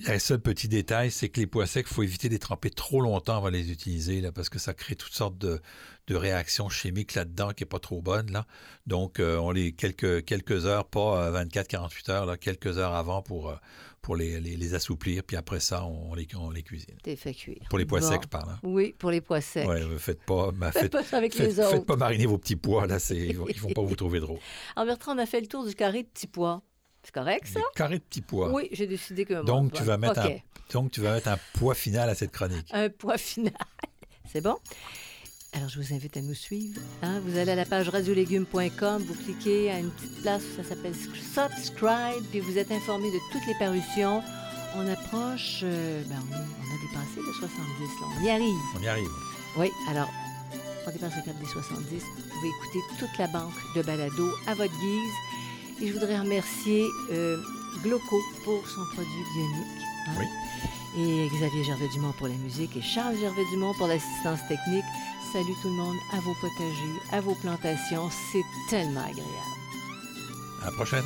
le 0.07 0.17
seul 0.19 0.39
petit 0.39 0.67
détail, 0.67 1.11
c'est 1.11 1.29
que 1.29 1.39
les 1.39 1.45
pois 1.47 1.67
secs, 1.67 1.85
il 1.89 1.93
faut 1.93 2.01
éviter 2.03 2.27
de 2.27 2.33
les 2.33 2.39
tremper 2.39 2.69
trop 2.71 3.01
longtemps 3.01 3.37
avant 3.37 3.47
de 3.51 3.55
les 3.57 3.71
utiliser, 3.71 4.19
là, 4.21 4.31
parce 4.31 4.49
que 4.49 4.57
ça 4.57 4.73
crée 4.73 4.95
toutes 4.95 5.13
sortes 5.13 5.37
de, 5.37 5.61
de 6.07 6.15
réactions 6.15 6.69
chimiques 6.69 7.13
là-dedans 7.13 7.51
qui 7.51 7.63
n'est 7.63 7.67
pas 7.69 7.77
trop 7.79 8.01
bonne. 8.01 8.31
Là. 8.31 8.47
Donc, 8.87 9.19
euh, 9.19 9.37
on 9.37 9.51
les 9.51 9.73
quelques, 9.73 10.25
quelques 10.25 10.65
heures, 10.65 10.85
pas 10.85 11.29
24-48 11.43 12.11
heures, 12.11 12.25
là, 12.25 12.37
quelques 12.37 12.77
heures 12.79 12.95
avant 12.95 13.21
pour, 13.21 13.49
euh, 13.49 13.55
pour 14.01 14.15
les, 14.15 14.39
les, 14.39 14.57
les 14.57 14.73
assouplir, 14.73 15.23
puis 15.23 15.37
après 15.37 15.59
ça, 15.59 15.85
on 15.85 16.15
les, 16.15 16.27
on 16.35 16.49
les 16.49 16.63
cuisine. 16.63 16.95
T'es 17.03 17.15
fait 17.15 17.35
cuire. 17.35 17.61
Pour 17.69 17.77
les 17.77 17.85
pois 17.85 17.99
Bon. 17.99 18.09
secs, 18.09 18.21
je 18.23 18.27
parle. 18.27 18.49
hein. 18.49 18.59
Oui, 18.63 18.95
pour 18.97 19.11
les 19.11 19.21
pois 19.21 19.41
secs. 19.41 19.67
Ouais, 19.67 19.83
euh, 19.83 19.99
faites 19.99 20.23
pas, 20.23 20.51
ben, 20.51 20.71
Faites 20.71 20.83
faites, 20.83 20.91
pas 20.93 21.03
ça 21.03 21.17
avec 21.17 21.35
faites- 21.35 21.47
les 21.47 21.59
autres. 21.59 21.69
faites 21.71 21.85
pas 21.85 21.95
mariner 21.97 22.25
vos 22.25 22.39
petits 22.39 22.55
pois, 22.55 22.87
là, 22.87 22.97
ils 23.11 23.37
vont, 23.37 23.47
ils 23.49 23.59
vont 23.61 23.69
pas 23.69 23.83
vous 23.83 23.95
trouver 23.97 24.19
drôle. 24.19 24.39
En 24.75 24.85
Bertrand, 24.85 25.13
on 25.15 25.19
a 25.19 25.27
fait 25.27 25.41
le 25.41 25.47
tour 25.47 25.63
du 25.67 25.75
carré 25.75 26.01
de 26.01 26.07
petits 26.07 26.25
pois. 26.27 26.63
C'est 27.03 27.13
correct, 27.13 27.47
ça? 27.47 27.59
Des 27.59 27.65
carrés 27.75 27.97
de 27.97 28.03
petits 28.03 28.21
pois. 28.21 28.49
Oui, 28.51 28.69
j'ai 28.71 28.87
décidé 28.87 29.25
que... 29.25 29.43
Donc, 29.43 29.71
bon, 29.71 29.77
tu 29.77 29.83
vas 29.83 29.97
mettre 29.97 30.19
un, 30.19 30.35
donc, 30.73 30.91
tu 30.91 31.01
vas 31.01 31.13
mettre 31.13 31.27
un 31.29 31.37
poids 31.53 31.73
final 31.75 32.09
à 32.09 32.15
cette 32.15 32.31
chronique. 32.31 32.67
un 32.71 32.89
poids 32.89 33.17
final. 33.17 33.53
C'est 34.31 34.41
bon? 34.41 34.57
Alors, 35.53 35.67
je 35.67 35.79
vous 35.81 35.93
invite 35.93 36.15
à 36.15 36.21
nous 36.21 36.33
suivre. 36.33 36.79
hein. 37.01 37.19
Vous 37.25 37.37
allez 37.37 37.51
à 37.51 37.55
la 37.55 37.65
page 37.65 37.89
radiolégumes.com, 37.89 39.03
vous 39.03 39.15
cliquez 39.15 39.69
à 39.71 39.79
une 39.79 39.91
petite 39.91 40.21
place, 40.21 40.43
ça 40.55 40.63
s'appelle 40.63 40.93
Subscribe, 40.95 42.23
puis 42.29 42.39
vous 42.39 42.57
êtes 42.57 42.71
informé 42.71 43.11
de 43.11 43.17
toutes 43.33 43.45
les 43.47 43.55
parutions. 43.59 44.23
On 44.77 44.87
approche, 44.87 45.59
euh, 45.63 46.01
ben, 46.07 46.15
on, 46.31 46.35
on 46.35 46.37
a 46.37 46.81
dépassé 46.87 47.17
le 47.27 47.33
70, 47.33 47.47
là. 47.99 48.07
on 48.17 48.23
y 48.23 48.29
arrive. 48.29 48.59
On 48.77 48.81
y 48.81 48.87
arrive. 48.87 49.09
Oui, 49.57 49.67
alors, 49.89 50.09
on 50.87 50.91
dépasse 50.91 51.13
le 51.17 51.23
cap 51.25 51.37
des 51.37 51.45
70. 51.45 51.83
Vous 51.99 52.29
pouvez 52.29 52.47
écouter 52.47 52.79
toute 52.99 53.17
la 53.19 53.27
banque 53.27 53.53
de 53.75 53.81
balado 53.81 54.31
à 54.47 54.53
votre 54.53 54.71
guise. 54.79 55.11
Et 55.81 55.87
je 55.87 55.93
voudrais 55.93 56.19
remercier 56.19 56.85
euh, 57.11 57.37
Gloco 57.83 58.17
pour 58.43 58.67
son 58.67 58.85
produit 58.93 59.23
bionique. 59.33 59.81
hein. 60.07 60.11
Oui. 60.19 60.25
Et 60.97 61.27
Xavier 61.29 61.63
Gervais-Dumont 61.63 62.13
pour 62.17 62.27
la 62.27 62.35
musique 62.35 62.75
et 62.75 62.81
Charles 62.81 63.15
Gervais-Dumont 63.17 63.73
pour 63.77 63.87
l'assistance 63.87 64.39
technique. 64.47 64.83
Salut 65.31 65.53
tout 65.61 65.69
le 65.69 65.75
monde 65.75 65.95
à 66.13 66.19
vos 66.19 66.33
potagers, 66.35 66.99
à 67.13 67.21
vos 67.21 67.35
plantations. 67.35 68.09
C'est 68.31 68.43
tellement 68.69 68.99
agréable. 68.99 69.25
À 70.61 70.65
la 70.65 70.71
prochaine. 70.71 71.05